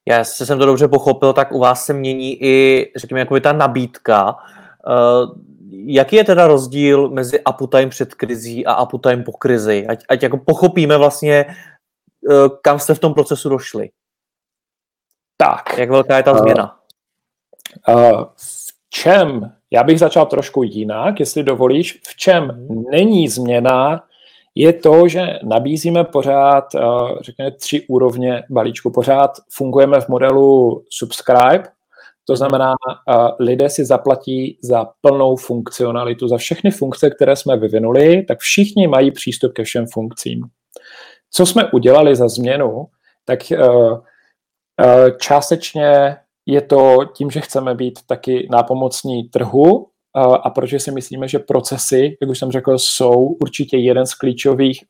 Já 0.09 0.19
jestli 0.19 0.47
jsem 0.47 0.59
to 0.59 0.67
dobře 0.67 0.89
pochopil, 0.89 1.33
tak 1.33 1.53
u 1.53 1.59
vás 1.59 1.85
se 1.85 1.93
mění 1.93 2.43
i, 2.43 2.87
řekněme, 2.97 3.21
jako 3.21 3.41
ta 3.41 3.53
nabídka. 3.53 4.37
Uh, 4.87 5.39
jaký 5.71 6.17
je 6.17 6.25
teda 6.25 6.47
rozdíl 6.47 7.11
mezi 7.11 7.41
uptime 7.45 7.89
před 7.89 8.15
krizí 8.15 8.67
a 8.67 8.83
uptime 8.83 9.23
po 9.23 9.33
krizi? 9.33 9.87
Ať, 9.87 10.05
ať 10.09 10.23
jako 10.23 10.39
pochopíme 10.39 10.97
vlastně, 10.97 11.45
uh, 12.21 12.49
kam 12.63 12.79
jste 12.79 12.95
v 12.95 12.99
tom 12.99 13.15
procesu 13.15 13.49
došli. 13.49 13.91
Tak. 15.37 15.79
Jak 15.79 15.91
velká 15.91 16.17
je 16.17 16.23
ta 16.23 16.33
uh, 16.33 16.39
změna? 16.39 16.79
Uh, 17.89 18.25
v 18.37 18.73
čem 18.91 19.58
já 19.71 19.85
bych 19.85 19.99
začal 19.99 20.27
trošku 20.27 20.63
jinak, 20.63 21.21
jestli 21.21 21.43
dovolíš. 21.43 22.01
V 22.09 22.17
čem 22.17 22.45
mhm. 22.45 22.85
není 22.91 23.29
změna, 23.29 24.05
je 24.55 24.73
to, 24.73 25.09
že 25.09 25.39
nabízíme 25.43 26.05
pořád, 26.05 26.75
eh, 26.75 26.81
řekněme, 27.21 27.51
tři 27.51 27.87
úrovně 27.89 28.43
balíčku. 28.51 28.91
Pořád 28.91 29.31
fungujeme 29.53 30.01
v 30.01 30.09
modelu 30.09 30.83
subscribe, 30.91 31.63
To 32.31 32.37
znamená, 32.37 32.75
lidé 33.41 33.71
si 33.71 33.85
zaplatí 33.85 34.59
za 34.63 34.87
plnou 35.01 35.37
funkcionalitu, 35.37 36.29
za 36.29 36.37
všechny 36.37 36.71
funkce, 36.71 37.11
které 37.11 37.37
jsme 37.37 37.57
vyvinuli, 37.57 38.23
tak 38.23 38.39
všichni 38.39 38.87
mají 38.87 39.11
přístup 39.11 39.53
ke 39.53 39.65
všem 39.65 39.87
funkcím. 39.87 40.45
Co 41.31 41.47
jsme 41.47 41.71
udělali 41.73 42.17
za 42.17 42.29
změnu, 42.29 42.87
tak 43.25 43.39
částečně 45.21 46.17
je 46.51 46.61
to 46.61 46.99
tím, 47.17 47.31
že 47.31 47.41
chceme 47.41 47.75
být 47.75 47.99
taky 48.07 48.49
nápomocní 48.51 49.25
trhu 49.25 49.87
a 50.15 50.51
protože 50.51 50.81
si 50.81 50.91
myslíme, 50.91 51.29
že 51.29 51.39
procesy, 51.39 52.17
jak 52.21 52.31
už 52.31 52.39
jsem 52.39 52.53
řekl, 52.53 52.79
jsou 52.79 53.15
určitě 53.43 53.77
jeden 53.77 54.07
z 54.07 54.15
klíčových, 54.15 54.85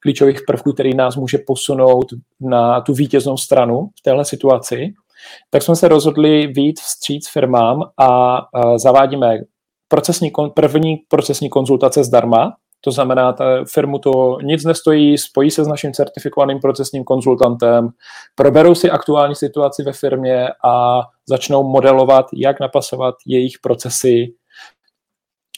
klíčových 0.00 0.40
prvků, 0.46 0.72
který 0.72 0.94
nás 0.94 1.16
může 1.16 1.38
posunout 1.46 2.06
na 2.40 2.80
tu 2.80 2.94
vítěznou 2.94 3.36
stranu 3.36 3.88
v 3.98 4.02
téhle 4.02 4.24
situaci, 4.24 4.92
tak 5.50 5.62
jsme 5.62 5.76
se 5.76 5.88
rozhodli 5.88 6.46
výjít 6.46 6.80
vstříc 6.80 7.30
firmám 7.30 7.82
a 8.00 8.38
zavádíme 8.76 9.38
procesní, 9.88 10.32
první 10.54 10.96
procesní 11.08 11.48
konzultace 11.48 12.04
zdarma, 12.04 12.52
to 12.80 12.90
znamená, 12.90 13.32
ta 13.32 13.64
firmu 13.72 13.98
to 13.98 14.38
nic 14.42 14.64
nestojí, 14.64 15.18
spojí 15.18 15.50
se 15.50 15.64
s 15.64 15.68
naším 15.68 15.92
certifikovaným 15.92 16.60
procesním 16.60 17.04
konzultantem, 17.04 17.88
proberou 18.34 18.74
si 18.74 18.90
aktuální 18.90 19.34
situaci 19.34 19.82
ve 19.82 19.92
firmě 19.92 20.48
a 20.64 21.00
začnou 21.28 21.62
modelovat, 21.62 22.26
jak 22.34 22.60
napasovat 22.60 23.14
jejich 23.26 23.58
procesy, 23.62 24.34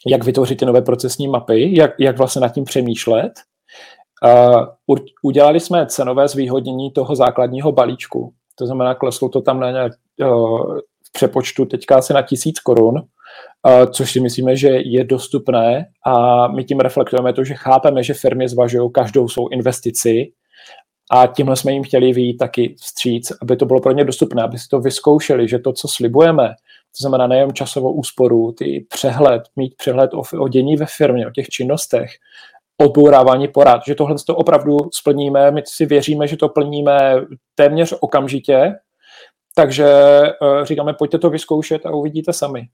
jak 0.06 0.24
vytvořit 0.24 0.58
ty 0.58 0.64
nové 0.64 0.82
procesní 0.82 1.28
mapy, 1.28 1.78
jak, 1.78 1.90
jak 1.98 2.18
vlastně 2.18 2.40
nad 2.40 2.48
tím 2.48 2.64
přemýšlet. 2.64 3.32
Uh, 4.88 4.96
udělali 5.22 5.60
jsme 5.60 5.86
cenové 5.86 6.28
zvýhodnění 6.28 6.90
toho 6.90 7.16
základního 7.16 7.72
balíčku. 7.72 8.32
To 8.54 8.66
znamená, 8.66 8.94
kleslo 8.94 9.28
to 9.28 9.40
tam 9.40 9.60
na 9.60 9.70
nějak, 9.70 9.92
uh, 10.20 10.78
v 10.78 11.12
přepočtu 11.12 11.64
teďka 11.64 11.96
asi 11.96 12.12
na 12.12 12.22
tisíc 12.22 12.60
korun 12.60 13.02
což 13.90 14.12
si 14.12 14.20
myslíme, 14.20 14.56
že 14.56 14.68
je 14.68 15.04
dostupné 15.04 15.86
a 16.06 16.46
my 16.48 16.64
tím 16.64 16.80
reflektujeme 16.80 17.32
to, 17.32 17.44
že 17.44 17.54
chápeme, 17.54 18.02
že 18.02 18.14
firmy 18.14 18.48
zvažují 18.48 18.90
každou 18.92 19.28
svou 19.28 19.48
investici 19.48 20.32
a 21.12 21.26
tímhle 21.26 21.56
jsme 21.56 21.72
jim 21.72 21.82
chtěli 21.82 22.12
vyjít 22.12 22.36
taky 22.36 22.74
vstříc, 22.80 23.32
aby 23.42 23.56
to 23.56 23.66
bylo 23.66 23.80
pro 23.80 23.92
ně 23.92 24.04
dostupné, 24.04 24.42
aby 24.42 24.58
si 24.58 24.68
to 24.68 24.80
vyzkoušeli, 24.80 25.48
že 25.48 25.58
to, 25.58 25.72
co 25.72 25.88
slibujeme, 25.88 26.48
to 26.48 27.00
znamená 27.00 27.26
nejen 27.26 27.54
časovou 27.54 27.92
úsporu, 27.92 28.52
ty 28.52 28.86
přehled, 28.88 29.42
mít 29.56 29.74
přehled 29.76 30.10
o, 30.14 30.22
o 30.38 30.48
dění 30.48 30.76
ve 30.76 30.86
firmě, 30.86 31.26
o 31.26 31.30
těch 31.30 31.48
činnostech, 31.48 32.10
odbourávání 32.80 33.48
porad, 33.48 33.80
že 33.86 33.94
tohle 33.94 34.16
to 34.26 34.36
opravdu 34.36 34.76
splníme, 34.94 35.50
my 35.50 35.62
si 35.66 35.86
věříme, 35.86 36.26
že 36.26 36.36
to 36.36 36.48
plníme 36.48 37.14
téměř 37.54 37.94
okamžitě, 38.00 38.74
takže 39.54 39.86
uh, 40.42 40.64
říkáme, 40.64 40.94
pojďte 40.94 41.18
to 41.18 41.30
vyzkoušet 41.30 41.86
a 41.86 41.90
uvidíte 41.90 42.32
sami. 42.32 42.68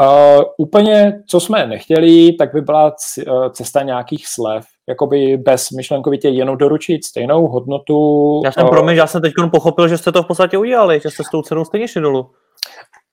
Uh, 0.00 0.42
úplně, 0.56 1.22
co 1.26 1.40
jsme 1.40 1.66
nechtěli, 1.66 2.32
tak 2.32 2.54
by 2.54 2.60
byla 2.60 2.86
uh, 2.86 3.48
cesta 3.48 3.82
nějakých 3.82 4.28
slev, 4.28 4.64
jakoby 4.88 5.36
bez 5.36 5.70
myšlenkovitě 5.70 6.28
jenom 6.28 6.58
doručit 6.58 7.04
stejnou 7.04 7.46
hodnotu. 7.46 8.40
Já 8.44 8.52
jsem, 8.52 8.64
uh, 8.64 8.70
promiň, 8.70 8.96
já 8.96 9.06
jsem 9.06 9.22
teď 9.22 9.32
pochopil, 9.50 9.88
že 9.88 9.98
jste 9.98 10.12
to 10.12 10.22
v 10.22 10.26
podstatě 10.26 10.58
udělali, 10.58 11.00
že 11.00 11.10
jste 11.10 11.24
s 11.24 11.30
tou 11.30 11.42
cenou 11.42 11.64
stejně 11.64 11.88
šli 11.88 12.00
dolů. 12.00 12.30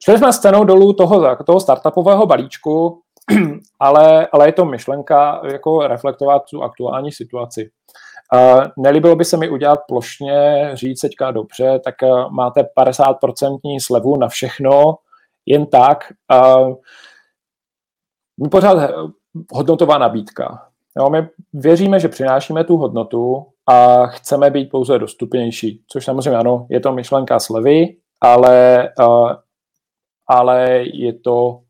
Šli 0.04 0.18
jsme 0.18 0.34
s 0.34 0.40
cenou 0.40 0.64
dolů 0.64 0.94
toho, 0.94 1.36
toho 1.46 1.60
startupového 1.60 2.26
balíčku, 2.26 3.02
ale, 3.80 4.28
ale 4.32 4.48
je 4.48 4.52
to 4.52 4.66
myšlenka 4.66 5.42
jako 5.52 5.88
reflektovat 5.88 6.44
tu 6.50 6.64
aktuální 6.64 7.12
situaci. 7.12 7.70
Uh, 8.34 8.64
nelíbilo 8.78 9.16
by 9.16 9.26
se 9.26 9.38
mi 9.38 9.50
udělat 9.50 9.80
plošně, 9.88 10.70
říct 10.74 11.02
teďka 11.02 11.32
dobře, 11.32 11.80
tak 11.84 11.96
uh, 12.04 12.32
máte 12.32 12.66
50% 12.80 13.78
slevu 13.82 14.18
na 14.18 14.28
všechno, 14.28 14.96
jen 15.46 15.66
tak. 15.66 16.14
Uh, 16.34 16.76
pořád 18.52 18.92
hodnotová 19.52 19.98
nabídka. 19.98 20.68
Jo, 20.98 21.10
my 21.10 21.28
věříme, 21.54 22.00
že 22.00 22.08
přinášíme 22.08 22.64
tu 22.64 22.78
hodnotu 22.78 23.46
a 23.70 24.06
chceme 24.06 24.50
být 24.50 24.70
pouze 24.70 25.00
dostupnější, 25.00 25.84
což 25.88 26.06
samozřejmě 26.06 26.38
ano, 26.38 26.68
je 26.70 26.80
to 26.80 26.94
myšlenka 26.94 27.40
slevy, 27.40 27.98
ale, 28.22 28.90
ale 30.28 30.84
je 30.94 31.14
to 31.14 31.62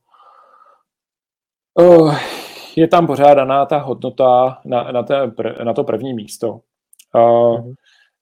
uh, 1.81 2.15
je 2.75 2.87
tam 2.87 3.07
pořádaná 3.07 3.65
ta 3.65 3.77
hodnota 3.77 4.61
na, 4.65 4.91
na, 4.91 5.03
té, 5.03 5.31
na 5.63 5.73
to 5.73 5.83
první 5.83 6.13
místo. 6.13 6.49
Uh, 6.49 7.21
mm-hmm. 7.21 7.73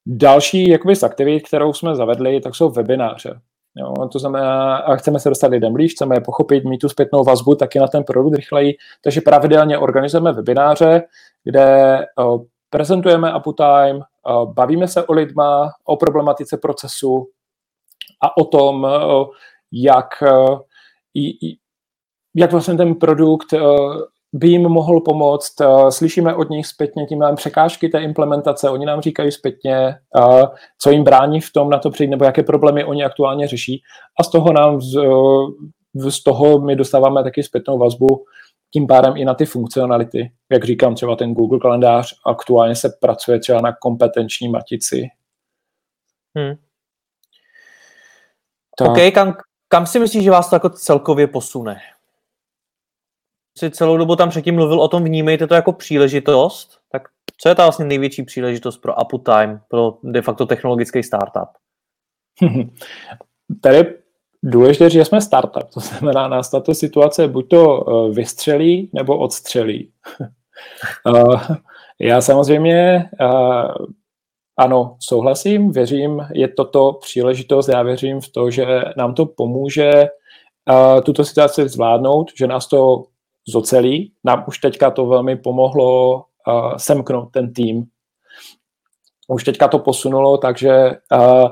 Další 0.06 0.70
jakoby, 0.70 0.96
z 0.96 1.04
aktivit, 1.04 1.48
kterou 1.48 1.74
jsme 1.74 1.96
zavedli, 1.96 2.42
tak 2.42 2.56
jsou 2.56 2.70
webináře. 2.70 3.42
Jo, 3.75 4.07
to 4.07 4.19
znamená, 4.19 4.77
a 4.77 4.95
chceme 4.95 5.19
se 5.19 5.29
dostat 5.29 5.47
lidem 5.47 5.73
blíž, 5.73 5.91
chceme 5.91 6.15
je 6.15 6.21
pochopit, 6.21 6.63
mít 6.63 6.77
tu 6.77 6.89
zpětnou 6.89 7.23
vazbu 7.23 7.55
taky 7.55 7.79
na 7.79 7.88
ten 7.88 8.03
produkt 8.03 8.36
rychleji, 8.36 8.73
takže 9.03 9.21
pravidelně 9.21 9.77
organizujeme 9.77 10.34
webináře, 10.34 11.03
kde 11.43 11.99
prezentujeme 12.69 13.34
Uptime, 13.36 13.99
bavíme 14.43 14.88
se 14.88 15.03
o 15.03 15.13
lidma, 15.13 15.71
o 15.86 15.97
problematice 15.97 16.57
procesu 16.57 17.27
a 18.23 18.38
o 18.38 18.45
tom, 18.45 18.88
jak, 19.71 20.07
jak 22.36 22.51
vlastně 22.51 22.77
ten 22.77 22.95
produkt 22.95 23.53
by 24.34 24.48
jim 24.48 24.62
mohl 24.62 25.02
pomoct. 25.02 25.62
Eh, 25.62 25.91
slyšíme 25.91 26.36
od 26.36 26.50
nich 26.50 26.67
zpětně 26.67 27.06
tím 27.06 27.20
nám 27.20 27.36
překážky 27.36 27.89
té 27.89 28.04
implementace, 28.04 28.70
oni 28.70 28.86
nám 28.86 29.02
říkají 29.02 29.32
zpětně, 29.32 29.76
eh, 29.78 30.44
co 30.78 30.91
jim 30.91 31.04
brání 31.04 31.41
v 31.41 31.52
tom 31.54 31.70
na 31.70 31.80
to 31.80 31.89
přijít, 31.89 32.10
nebo 32.10 32.26
jaké 32.26 32.44
problémy 32.44 32.86
oni 32.86 33.04
aktuálně 33.04 33.48
řeší. 33.48 33.82
A 34.20 34.24
z 34.24 34.32
toho 34.32 34.54
nám 34.54 34.82
z, 34.82 34.98
eh, 34.98 36.12
z 36.12 36.24
toho 36.24 36.60
my 36.60 36.76
dostáváme 36.76 37.24
taky 37.24 37.44
zpětnou 37.44 37.78
vazbu, 37.78 38.26
tím 38.74 38.88
pádem 38.88 39.17
i 39.17 39.26
na 39.26 39.34
ty 39.34 39.46
funkcionality. 39.46 40.32
Jak 40.52 40.65
říkám, 40.65 40.96
třeba 40.96 41.15
ten 41.15 41.34
Google 41.34 41.60
kalendář 41.60 42.15
aktuálně 42.26 42.76
se 42.76 42.98
pracuje 43.02 43.39
třeba 43.39 43.62
na 43.62 43.74
kompetenční 43.82 44.50
matici. 44.50 45.08
Hmm. 46.38 46.56
Tak. 48.78 48.89
OK, 48.89 49.13
kam, 49.13 49.34
kam 49.67 49.86
si 49.86 50.00
myslíš, 50.00 50.24
že 50.24 50.32
vás 50.32 50.50
to 50.50 50.56
jako 50.56 50.70
celkově 50.70 51.28
posune? 51.28 51.80
Si 53.58 53.72
celou 53.72 53.98
dobu 53.98 54.16
tam 54.16 54.30
předtím 54.30 54.56
mluvil 54.56 54.82
o 54.82 54.88
tom, 54.88 55.04
vnímejte 55.04 55.48
to 55.48 55.56
jako 55.56 55.74
příležitost, 55.74 56.80
tak 56.92 57.02
co 57.38 57.50
je 57.50 57.56
ta 57.56 57.64
vlastně 57.64 57.86
největší 57.86 58.24
příležitost 58.24 58.78
pro 58.78 58.96
Uptime, 58.96 59.62
pro 59.68 59.98
de 60.04 60.22
facto 60.22 60.46
technologický 60.46 61.04
startup? 61.04 61.50
Tady 63.62 63.96
důležité, 64.44 64.90
že 64.90 65.06
jsme 65.06 65.22
startup, 65.22 65.70
to 65.74 65.80
znamená, 65.80 66.28
nás 66.28 66.50
tato 66.50 66.76
situace 66.76 67.28
buď 67.28 67.50
to 67.50 67.86
eh, 67.90 68.14
vystřelí, 68.14 68.90
nebo 68.94 69.18
odstřelí. 69.18 69.92
Eh, 71.08 71.56
já 72.00 72.22
samozřejmě 72.22 73.10
eh, 73.22 73.28
ano, 74.58 74.98
souhlasím, 75.00 75.72
věřím, 75.72 76.28
je 76.34 76.48
toto 76.48 76.94
příležitost, 76.94 77.68
já 77.68 77.84
věřím 77.84 78.22
v 78.22 78.30
to, 78.30 78.52
že 78.52 78.66
nám 78.98 79.14
to 79.14 79.26
pomůže 79.26 79.92
tuto 81.04 81.26
situaci 81.26 81.70
zvládnout, 81.70 82.32
že 82.38 82.48
nás 82.48 82.68
to 82.68 83.04
zocelí. 83.47 84.13
Nám 84.23 84.43
už 84.47 84.58
teďka 84.58 84.91
to 84.91 85.06
velmi 85.06 85.36
pomohlo 85.36 86.15
uh, 86.15 86.75
semknout 86.77 87.32
ten 87.32 87.54
tým. 87.54 87.84
Už 89.27 89.43
teďka 89.43 89.67
to 89.67 89.80
posunulo, 89.80 90.38
takže 90.38 90.91
uh, 91.12 91.49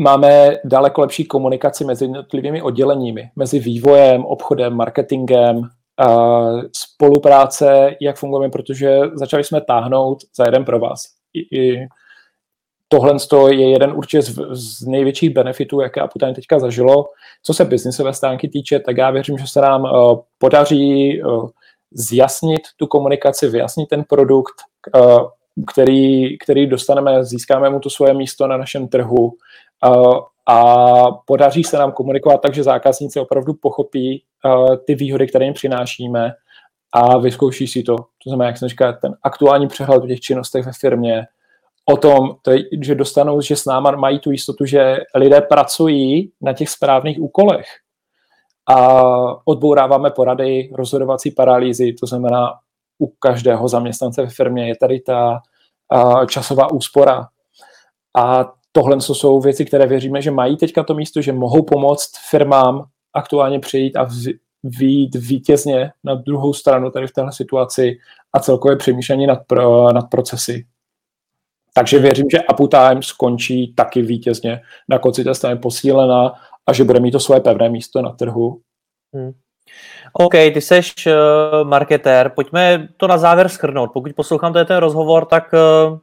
máme 0.00 0.56
daleko 0.64 1.00
lepší 1.00 1.24
komunikaci 1.24 1.84
mezi 1.84 2.04
jednotlivými 2.04 2.62
odděleními, 2.62 3.30
mezi 3.36 3.58
vývojem, 3.58 4.24
obchodem, 4.24 4.74
marketingem, 4.74 5.56
uh, 5.56 6.62
spolupráce, 6.76 7.96
jak 8.00 8.16
fungujeme, 8.16 8.50
protože 8.50 9.00
začali 9.14 9.44
jsme 9.44 9.60
táhnout 9.60 10.18
za 10.36 10.44
jeden 10.44 10.64
pro 10.64 10.78
vás. 10.78 11.00
I, 11.34 11.58
i 11.58 11.86
tohle 12.92 13.16
je 13.48 13.70
jeden 13.70 13.92
určitě 13.92 14.22
z, 14.22 14.38
z 14.50 14.86
největších 14.86 15.30
benefitů, 15.30 15.80
jaké 15.80 16.00
Aputine 16.00 16.34
teďka 16.34 16.58
zažilo. 16.58 17.04
Co 17.42 17.54
se 17.54 17.64
biznisové 17.64 18.12
stránky 18.12 18.48
týče, 18.48 18.80
tak 18.80 18.96
já 18.96 19.10
věřím, 19.10 19.38
že 19.38 19.46
se 19.46 19.60
nám 19.60 19.82
uh, 19.82 20.18
podaří 20.38 21.22
uh, 21.22 21.48
zjasnit 21.92 22.60
tu 22.76 22.86
komunikaci, 22.86 23.48
vyjasnit 23.48 23.88
ten 23.88 24.04
produkt, 24.04 24.54
uh, 24.96 25.28
který, 25.72 26.38
který 26.38 26.66
dostaneme, 26.66 27.24
získáme 27.24 27.70
mu 27.70 27.80
to 27.80 27.90
svoje 27.90 28.14
místo 28.14 28.46
na 28.46 28.56
našem 28.56 28.88
trhu 28.88 29.24
uh, 29.24 30.18
a 30.46 30.66
podaří 31.26 31.64
se 31.64 31.78
nám 31.78 31.92
komunikovat 31.92 32.40
tak, 32.40 32.54
že 32.54 32.62
zákazníci 32.62 33.20
opravdu 33.20 33.54
pochopí 33.54 34.22
uh, 34.44 34.76
ty 34.86 34.94
výhody, 34.94 35.26
které 35.26 35.44
jim 35.44 35.54
přinášíme 35.54 36.32
a 36.92 37.18
vyzkouší 37.18 37.66
si 37.66 37.82
to. 37.82 37.96
To 37.96 38.30
znamená, 38.30 38.46
jak 38.46 38.58
jsem 38.58 38.68
říkal, 38.68 38.94
ten 39.02 39.14
aktuální 39.22 39.68
přehled 39.68 40.04
o 40.04 40.06
těch 40.06 40.20
činnostech 40.20 40.66
ve 40.66 40.72
firmě, 40.80 41.26
o 41.84 41.96
tom, 41.96 42.30
že 42.80 42.94
dostanou, 42.94 43.40
že 43.40 43.56
s 43.56 43.64
náma 43.64 43.90
mají 43.90 44.18
tu 44.18 44.30
jistotu, 44.30 44.66
že 44.66 44.96
lidé 45.14 45.40
pracují 45.40 46.32
na 46.40 46.52
těch 46.52 46.68
správných 46.68 47.20
úkolech 47.20 47.66
a 48.70 49.02
odbouráváme 49.46 50.10
porady, 50.10 50.70
rozhodovací 50.74 51.30
paralýzy, 51.30 51.92
to 51.92 52.06
znamená 52.06 52.52
u 52.98 53.06
každého 53.06 53.68
zaměstnance 53.68 54.22
ve 54.22 54.28
firmě 54.28 54.68
je 54.68 54.76
tady 54.76 55.00
ta 55.00 55.40
časová 56.28 56.72
úspora. 56.72 57.28
A 58.18 58.52
tohle 58.72 59.00
jsou 59.00 59.40
věci, 59.40 59.64
které 59.64 59.86
věříme, 59.86 60.22
že 60.22 60.30
mají 60.30 60.56
teďka 60.56 60.82
to 60.82 60.94
místo, 60.94 61.22
že 61.22 61.32
mohou 61.32 61.62
pomoct 61.62 62.12
firmám 62.30 62.84
aktuálně 63.14 63.60
přijít 63.60 63.96
a 63.96 64.08
výjít 64.62 65.14
vítězně 65.14 65.90
na 66.04 66.14
druhou 66.14 66.52
stranu 66.52 66.90
tady 66.90 67.06
v 67.06 67.12
téhle 67.12 67.32
situaci 67.32 67.98
a 68.32 68.40
celkově 68.40 68.76
přemýšlení 68.76 69.26
nad, 69.26 69.38
pro, 69.46 69.92
nad 69.92 70.02
procesy. 70.10 70.66
Takže 71.74 71.98
věřím, 71.98 72.26
že 72.30 72.38
Uptime 72.60 73.02
skončí 73.02 73.74
taky 73.74 74.02
vítězně 74.02 74.60
na 74.88 74.98
konci 74.98 75.24
té 75.24 75.34
strany 75.34 75.58
posílená 75.58 76.34
a 76.66 76.72
že 76.72 76.84
bude 76.84 77.00
mít 77.00 77.10
to 77.10 77.20
svoje 77.20 77.40
pevné 77.40 77.68
místo 77.68 78.02
na 78.02 78.10
trhu. 78.10 78.60
Hmm. 79.14 79.32
OK, 80.12 80.32
ty 80.32 80.60
jsi 80.60 80.80
uh, 81.06 81.68
marketér, 81.68 82.28
pojďme 82.28 82.88
to 82.96 83.06
na 83.06 83.18
závěr 83.18 83.48
schrnout. 83.48 83.90
Pokud 83.92 84.12
poslouchám 84.16 84.52
ten 84.52 84.76
rozhovor, 84.76 85.24
tak 85.24 85.52
uh, 85.52 85.98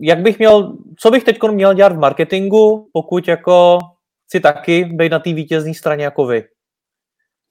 jak 0.00 0.18
bych 0.18 0.38
měl, 0.38 0.76
co 0.98 1.10
bych 1.10 1.24
teď 1.24 1.38
měl 1.50 1.74
dělat 1.74 1.92
v 1.92 1.98
marketingu, 1.98 2.88
pokud 2.92 3.28
jako 3.28 3.78
chci 4.26 4.40
taky 4.40 4.84
být 4.84 5.12
na 5.12 5.18
té 5.18 5.32
vítězné 5.32 5.74
straně 5.74 6.04
jako 6.04 6.26
vy? 6.26 6.44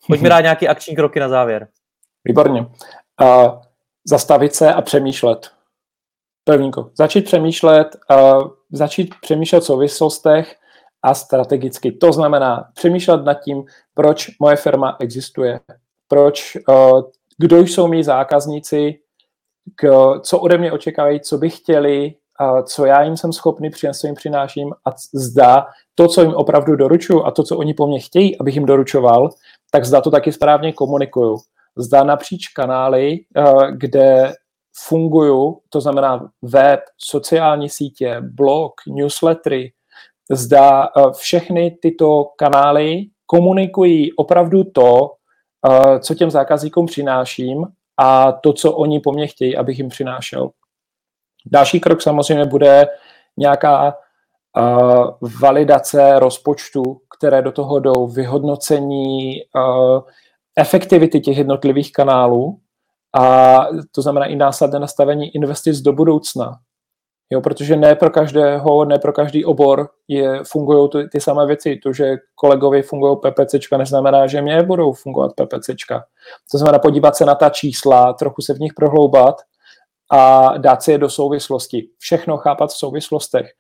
Pojďme 0.08 0.30
dát 0.30 0.42
nějaké 0.42 0.68
akční 0.68 0.96
kroky 0.96 1.20
na 1.20 1.30
závěr. 1.30 1.68
Výborně. 2.26 2.62
Uh, 2.62 3.62
zastavit 4.08 4.56
se 4.56 4.74
a 4.74 4.82
přemýšlet. 4.82 5.59
Prvníko. 6.50 6.90
Začít 6.98 7.26
přemýšlet, 7.26 7.88
uh, 8.12 8.48
začít 8.72 9.16
přemýšlet 9.22 9.60
v 9.60 9.66
souvislostech 9.66 10.56
a 11.04 11.14
strategicky. 11.14 11.92
To 11.92 12.12
znamená 12.14 12.70
přemýšlet 12.74 13.26
nad 13.26 13.34
tím, 13.34 13.64
proč 13.94 14.28
moje 14.40 14.56
firma 14.56 14.98
existuje, 15.00 15.60
proč, 16.08 16.58
uh, 16.70 17.02
kdo 17.38 17.60
jsou 17.60 17.88
mý 17.88 18.04
zákazníci, 18.04 19.00
k, 19.76 20.14
co 20.20 20.40
ode 20.40 20.58
mě 20.58 20.72
očekávají, 20.72 21.20
co 21.20 21.38
by 21.38 21.50
chtěli, 21.50 22.14
uh, 22.42 22.64
co 22.64 22.86
já 22.86 23.04
jim 23.04 23.18
jsem 23.18 23.34
schopný 23.34 23.70
přinést, 23.70 24.00
co 24.00 24.08
jim 24.08 24.16
přináším 24.16 24.74
a 24.86 24.90
zda 25.14 25.68
to, 25.96 26.08
co 26.08 26.22
jim 26.22 26.34
opravdu 26.34 26.76
doručuju 26.76 27.24
a 27.24 27.32
to, 27.32 27.44
co 27.44 27.58
oni 27.58 27.74
po 27.74 27.88
mně 27.88 28.00
chtějí, 28.00 28.40
abych 28.40 28.56
jim 28.56 28.66
doručoval, 28.66 29.30
tak 29.72 29.86
zda 29.86 30.02
to 30.02 30.12
taky 30.12 30.32
správně 30.32 30.74
komunikuju. 30.74 31.38
Zda 31.78 32.04
napříč 32.04 32.48
kanály, 32.48 33.20
uh, 33.38 33.72
kde 33.72 34.34
fungují, 34.78 35.54
to 35.70 35.82
znamená 35.82 36.30
web, 36.42 36.80
sociální 36.98 37.70
sítě, 37.70 38.22
blog, 38.22 38.74
newslettery, 38.88 39.72
zda 40.32 40.90
uh, 40.96 41.12
všechny 41.12 41.78
tyto 41.82 42.26
kanály 42.38 43.06
komunikují 43.26 44.14
opravdu 44.14 44.64
to, 44.64 45.12
uh, 45.68 46.00
co 46.00 46.16
těm 46.16 46.32
zákazníkům 46.32 46.86
přináším 46.86 47.66
a 47.98 48.32
to, 48.32 48.54
co 48.54 48.74
oni 48.74 49.00
po 49.00 49.12
mně 49.12 49.28
chtějí, 49.28 49.58
abych 49.58 49.78
jim 49.78 49.90
přinášel. 49.90 50.50
Další 51.46 51.80
krok 51.80 52.02
samozřejmě 52.02 52.46
bude 52.46 52.88
nějaká 53.38 53.94
uh, 53.94 55.30
validace 55.42 56.20
rozpočtu, 56.20 56.84
které 57.18 57.42
do 57.42 57.52
toho 57.52 57.80
jdou, 57.80 58.08
vyhodnocení 58.08 59.42
efektivity 60.58 61.20
těch 61.22 61.38
jednotlivých 61.38 61.92
kanálů 61.92 62.60
a 63.14 63.60
to 63.92 64.02
znamená 64.02 64.26
i 64.26 64.36
následné 64.36 64.80
nastavení 64.80 65.36
investic 65.36 65.82
do 65.82 65.94
budoucna. 65.94 66.60
Jo, 67.32 67.42
protože 67.42 67.76
ne 67.76 67.96
pro 67.96 68.10
každého, 68.10 68.86
ne 68.86 69.00
pro 69.00 69.14
každý 69.14 69.46
obor 69.46 69.90
je, 70.08 70.40
fungují 70.44 70.90
ty, 70.90 71.10
ty 71.10 71.22
samé 71.22 71.46
věci. 71.46 71.80
To, 71.84 71.94
že 71.94 72.16
kolegovi 72.36 72.82
fungují 72.82 73.18
PPCčka, 73.18 73.78
neznamená, 73.78 74.28
že 74.28 74.42
mě 74.42 74.64
budou 74.64 74.94
fungovat 74.94 75.32
PPCčka. 75.34 76.04
To 76.52 76.58
znamená 76.58 76.80
podívat 76.80 77.16
se 77.16 77.26
na 77.26 77.36
ta 77.36 77.50
čísla, 77.50 78.14
trochu 78.14 78.42
se 78.42 78.54
v 78.54 78.60
nich 78.60 78.74
prohloubat 78.74 79.36
a 80.12 80.54
dát 80.58 80.84
si 80.84 80.92
je 80.92 80.98
do 80.98 81.10
souvislosti. 81.10 81.90
Všechno 81.98 82.38
chápat 82.38 82.70
v 82.70 82.78
souvislostech. 82.78 83.52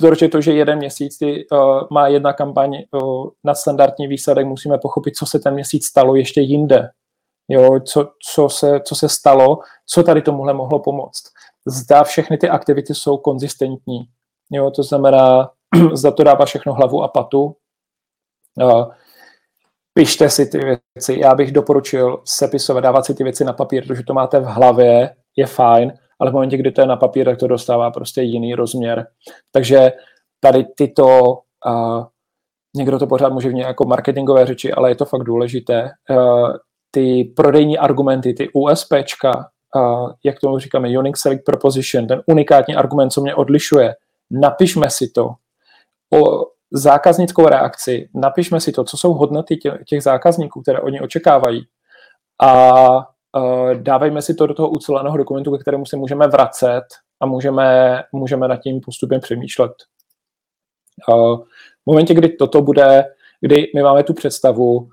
Protože 0.00 0.28
to, 0.28 0.40
že 0.40 0.52
jeden 0.52 0.78
měsíc 0.78 1.18
ty, 1.18 1.46
uh, 1.52 1.58
má 1.90 2.08
jedna 2.08 2.32
kampaň 2.32 2.76
uh, 2.90 3.28
na 3.44 3.54
standardní 3.54 4.06
výsledek, 4.06 4.46
musíme 4.46 4.78
pochopit, 4.78 5.16
co 5.16 5.26
se 5.26 5.38
ten 5.38 5.54
měsíc 5.54 5.86
stalo 5.86 6.14
ještě 6.14 6.40
jinde. 6.40 6.88
Jo, 7.52 7.80
co, 7.80 8.08
co, 8.32 8.48
se, 8.48 8.80
co 8.80 8.94
se 8.94 9.08
stalo, 9.08 9.58
co 9.86 10.02
tady 10.02 10.22
tomuhle 10.22 10.54
mohlo 10.54 10.78
pomoct 10.78 11.22
zda 11.66 12.04
všechny 12.04 12.38
ty 12.38 12.48
aktivity 12.48 12.94
jsou 12.94 13.16
konzistentní. 13.16 14.04
Jo, 14.50 14.70
to 14.70 14.82
znamená, 14.82 15.50
zda 15.92 16.10
to 16.10 16.24
dává 16.24 16.44
všechno 16.44 16.74
hlavu 16.74 17.02
a 17.02 17.08
patu. 17.08 17.56
Pište 19.94 20.30
si 20.30 20.46
ty 20.46 20.58
věci. 20.58 21.20
Já 21.20 21.34
bych 21.34 21.52
doporučil 21.52 22.22
sepisovat, 22.24 22.80
dávat 22.80 23.06
si 23.06 23.14
ty 23.14 23.24
věci 23.24 23.44
na 23.44 23.52
papír, 23.52 23.86
protože 23.86 24.02
to 24.02 24.14
máte 24.14 24.40
v 24.40 24.44
hlavě, 24.44 25.16
je 25.36 25.46
fajn, 25.46 25.92
ale 26.20 26.30
v 26.30 26.34
momentě, 26.34 26.56
kdy 26.56 26.72
to 26.72 26.80
je 26.80 26.86
na 26.86 26.96
papír, 26.96 27.26
tak 27.26 27.38
to 27.38 27.46
dostává 27.46 27.90
prostě 27.90 28.22
jiný 28.22 28.54
rozměr. 28.54 29.06
Takže 29.50 29.92
tady 30.40 30.64
tyto, 30.64 31.38
uh, 31.66 32.04
někdo 32.76 32.98
to 32.98 33.06
pořád 33.06 33.32
může 33.32 33.48
vnímat 33.48 33.68
jako 33.68 33.84
marketingové 33.84 34.46
řeči, 34.46 34.72
ale 34.72 34.90
je 34.90 34.94
to 34.94 35.04
fakt 35.04 35.24
důležité. 35.24 35.90
Uh, 36.10 36.56
ty 36.94 37.24
prodejní 37.36 37.78
argumenty, 37.78 38.34
ty 38.34 38.48
USPčka, 38.52 39.50
uh, 39.76 40.10
jak 40.24 40.40
tomu 40.40 40.58
říkáme, 40.58 40.98
unique 40.98 41.16
selling 41.16 41.42
proposition, 41.44 42.06
ten 42.06 42.22
unikátní 42.26 42.76
argument, 42.76 43.10
co 43.10 43.20
mě 43.20 43.34
odlišuje, 43.34 43.94
napišme 44.30 44.90
si 44.90 45.08
to. 45.08 45.34
O 46.14 46.46
zákaznickou 46.72 47.46
reakci, 47.46 48.08
napišme 48.14 48.60
si 48.60 48.72
to, 48.72 48.84
co 48.84 48.96
jsou 48.96 49.12
hodnoty 49.12 49.56
těch, 49.56 49.74
těch 49.86 50.02
zákazníků, 50.02 50.62
které 50.62 50.80
oni 50.80 51.00
očekávají 51.00 51.66
a 52.42 52.92
uh, 52.96 53.74
dávejme 53.74 54.22
si 54.22 54.34
to 54.34 54.46
do 54.46 54.54
toho 54.54 54.70
uceleného 54.70 55.16
dokumentu, 55.16 55.52
ke 55.52 55.58
kterému 55.58 55.86
se 55.86 55.96
můžeme 55.96 56.28
vracet 56.28 56.84
a 57.20 57.26
můžeme, 57.26 57.98
můžeme 58.12 58.48
nad 58.48 58.56
tím 58.56 58.80
postupem 58.80 59.20
přemýšlet. 59.20 59.72
Uh, 61.08 61.38
v 61.82 61.86
momentě, 61.86 62.14
kdy 62.14 62.28
toto 62.28 62.62
bude, 62.62 63.04
kdy 63.40 63.70
my 63.74 63.82
máme 63.82 64.02
tu 64.02 64.14
představu, 64.14 64.88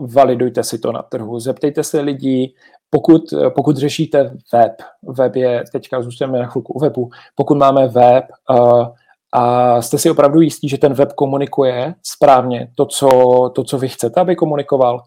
validujte 0.00 0.64
si 0.64 0.78
to 0.78 0.92
na 0.92 1.02
trhu, 1.02 1.40
zeptejte 1.40 1.84
se 1.84 2.00
lidí, 2.00 2.54
pokud, 2.90 3.22
pokud 3.54 3.76
řešíte 3.76 4.36
web, 4.52 4.72
web 5.02 5.36
je, 5.36 5.64
teďka 5.72 6.02
zůstaneme 6.02 6.38
na 6.38 6.46
chvilku 6.46 6.72
u 6.72 6.80
webu, 6.80 7.10
pokud 7.34 7.58
máme 7.58 7.88
web 7.88 8.24
uh, 8.50 8.86
a 9.32 9.82
jste 9.82 9.98
si 9.98 10.10
opravdu 10.10 10.40
jistí, 10.40 10.68
že 10.68 10.78
ten 10.78 10.94
web 10.94 11.12
komunikuje 11.12 11.94
správně 12.02 12.68
to, 12.76 12.86
co, 12.86 13.08
to, 13.54 13.64
co 13.64 13.78
vy 13.78 13.88
chcete, 13.88 14.20
aby 14.20 14.36
komunikoval, 14.36 15.02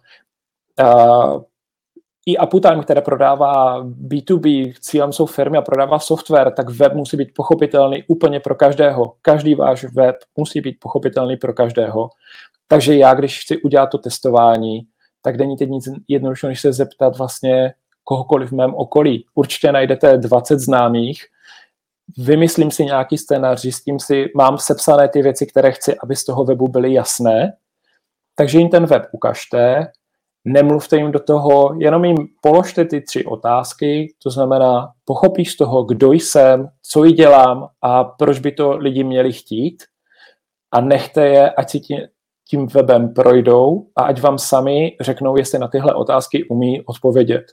i 2.25 2.37
Uptime, 2.37 2.83
které 2.83 3.01
prodává 3.01 3.83
B2B, 3.83 4.73
cílem 4.79 5.13
jsou 5.13 5.25
firmy 5.25 5.57
a 5.57 5.61
prodává 5.61 5.99
software, 5.99 6.51
tak 6.51 6.69
web 6.69 6.93
musí 6.93 7.17
být 7.17 7.33
pochopitelný 7.35 8.03
úplně 8.07 8.39
pro 8.39 8.55
každého. 8.55 9.13
Každý 9.21 9.55
váš 9.55 9.83
web 9.83 10.15
musí 10.37 10.61
být 10.61 10.77
pochopitelný 10.79 11.37
pro 11.37 11.53
každého. 11.53 12.09
Takže 12.71 12.95
já, 12.95 13.13
když 13.13 13.41
chci 13.41 13.61
udělat 13.61 13.87
to 13.87 13.97
testování, 13.97 14.81
tak 15.21 15.37
není 15.37 15.57
teď 15.57 15.69
nic 15.69 15.89
jednoduššího, 16.07 16.49
než 16.49 16.61
se 16.61 16.73
zeptat 16.73 17.17
vlastně 17.17 17.73
kohokoliv 18.03 18.49
v 18.49 18.55
mém 18.55 18.75
okolí. 18.75 19.25
Určitě 19.35 19.71
najdete 19.71 20.17
20 20.17 20.59
známých, 20.59 21.25
vymyslím 22.17 22.71
si 22.71 22.85
nějaký 22.85 23.17
scénář, 23.17 23.61
zjistím 23.61 23.99
si, 23.99 24.25
mám 24.35 24.57
sepsané 24.57 25.09
ty 25.09 25.21
věci, 25.21 25.47
které 25.47 25.71
chci, 25.71 25.95
aby 26.03 26.15
z 26.15 26.25
toho 26.25 26.45
webu 26.45 26.67
byly 26.67 26.93
jasné, 26.93 27.53
takže 28.35 28.59
jim 28.59 28.69
ten 28.69 28.85
web 28.85 29.03
ukažte, 29.11 29.87
nemluvte 30.45 30.97
jim 30.97 31.11
do 31.11 31.19
toho, 31.19 31.75
jenom 31.79 32.05
jim 32.05 32.17
položte 32.41 32.85
ty 32.85 33.01
tři 33.01 33.25
otázky, 33.25 34.13
to 34.23 34.29
znamená, 34.29 34.91
pochopíš 35.05 35.51
z 35.51 35.57
toho, 35.57 35.83
kdo 35.83 36.11
jsem, 36.11 36.69
co 36.81 37.03
ji 37.03 37.11
dělám 37.11 37.67
a 37.81 38.03
proč 38.03 38.39
by 38.39 38.51
to 38.51 38.77
lidi 38.77 39.03
měli 39.03 39.33
chtít. 39.33 39.83
A 40.71 40.81
nechte 40.81 41.27
je, 41.27 41.51
ať 41.51 41.69
si 41.69 41.79
tím 42.49 42.67
webem 42.67 43.13
projdou 43.13 43.85
a 43.95 44.03
ať 44.03 44.21
vám 44.21 44.37
sami 44.37 44.97
řeknou, 45.01 45.37
jestli 45.37 45.59
na 45.59 45.67
tyhle 45.67 45.93
otázky 45.93 46.47
umí 46.47 46.85
odpovědět. 46.85 47.43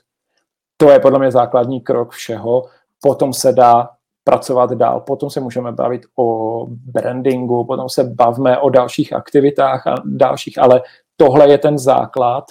To 0.77 0.89
je 0.89 0.99
podle 0.99 1.19
mě 1.19 1.31
základní 1.31 1.81
krok 1.81 2.11
všeho. 2.11 2.63
Potom 3.01 3.33
se 3.33 3.53
dá 3.53 3.89
pracovat 4.23 4.71
dál. 4.71 4.99
Potom 5.01 5.29
se 5.29 5.39
můžeme 5.39 5.71
bavit 5.71 6.01
o 6.19 6.65
brandingu, 6.69 7.65
potom 7.65 7.89
se 7.89 8.03
bavme 8.03 8.57
o 8.57 8.69
dalších 8.69 9.13
aktivitách 9.13 9.87
a 9.87 9.95
dalších, 10.05 10.59
ale 10.59 10.81
tohle 11.17 11.49
je 11.49 11.57
ten 11.57 11.77
základ, 11.77 12.43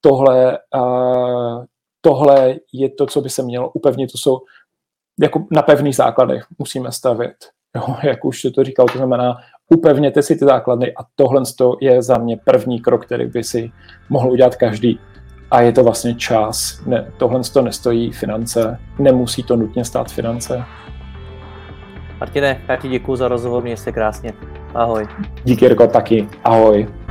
tohle, 0.00 0.58
uh, 0.76 1.64
tohle 2.00 2.54
je 2.72 2.90
to, 2.90 3.06
co 3.06 3.20
by 3.20 3.30
se 3.30 3.42
mělo 3.42 3.70
upevnit, 3.70 4.12
to 4.12 4.18
jsou 4.18 4.38
jako 5.20 5.46
na 5.50 5.62
pevných 5.62 5.96
základech 5.96 6.46
musíme 6.58 6.92
stavět. 6.92 7.36
Jo, 7.76 7.96
jak 8.02 8.24
už 8.24 8.42
to 8.54 8.64
říkal, 8.64 8.86
to 8.86 8.98
znamená 8.98 9.36
upevněte 9.70 10.22
si 10.22 10.36
ty 10.36 10.44
základny 10.44 10.92
a 10.92 11.04
tohle 11.16 11.42
je 11.80 12.02
za 12.02 12.18
mě 12.18 12.36
první 12.44 12.80
krok, 12.80 13.06
který 13.06 13.26
by 13.26 13.44
si 13.44 13.72
mohl 14.08 14.30
udělat 14.30 14.56
každý. 14.56 15.00
A 15.50 15.60
je 15.60 15.72
to 15.72 15.84
vlastně 15.84 16.14
čas. 16.14 16.82
Ne, 16.86 17.12
tohle 17.16 17.40
to 17.52 17.62
nestojí 17.62 18.12
finance, 18.12 18.78
nemusí 18.98 19.42
to 19.42 19.56
nutně 19.56 19.84
stát 19.84 20.12
finance. 20.12 20.64
Martine, 22.20 22.60
já 22.68 22.76
ti 22.76 22.88
děkuji 22.88 23.16
za 23.16 23.28
rozhovor, 23.28 23.62
měj 23.62 23.76
se 23.76 23.92
krásně. 23.92 24.32
Ahoj. 24.74 25.06
Díky, 25.44 25.64
Jirko, 25.64 25.86
taky. 25.86 26.28
Ahoj. 26.44 27.03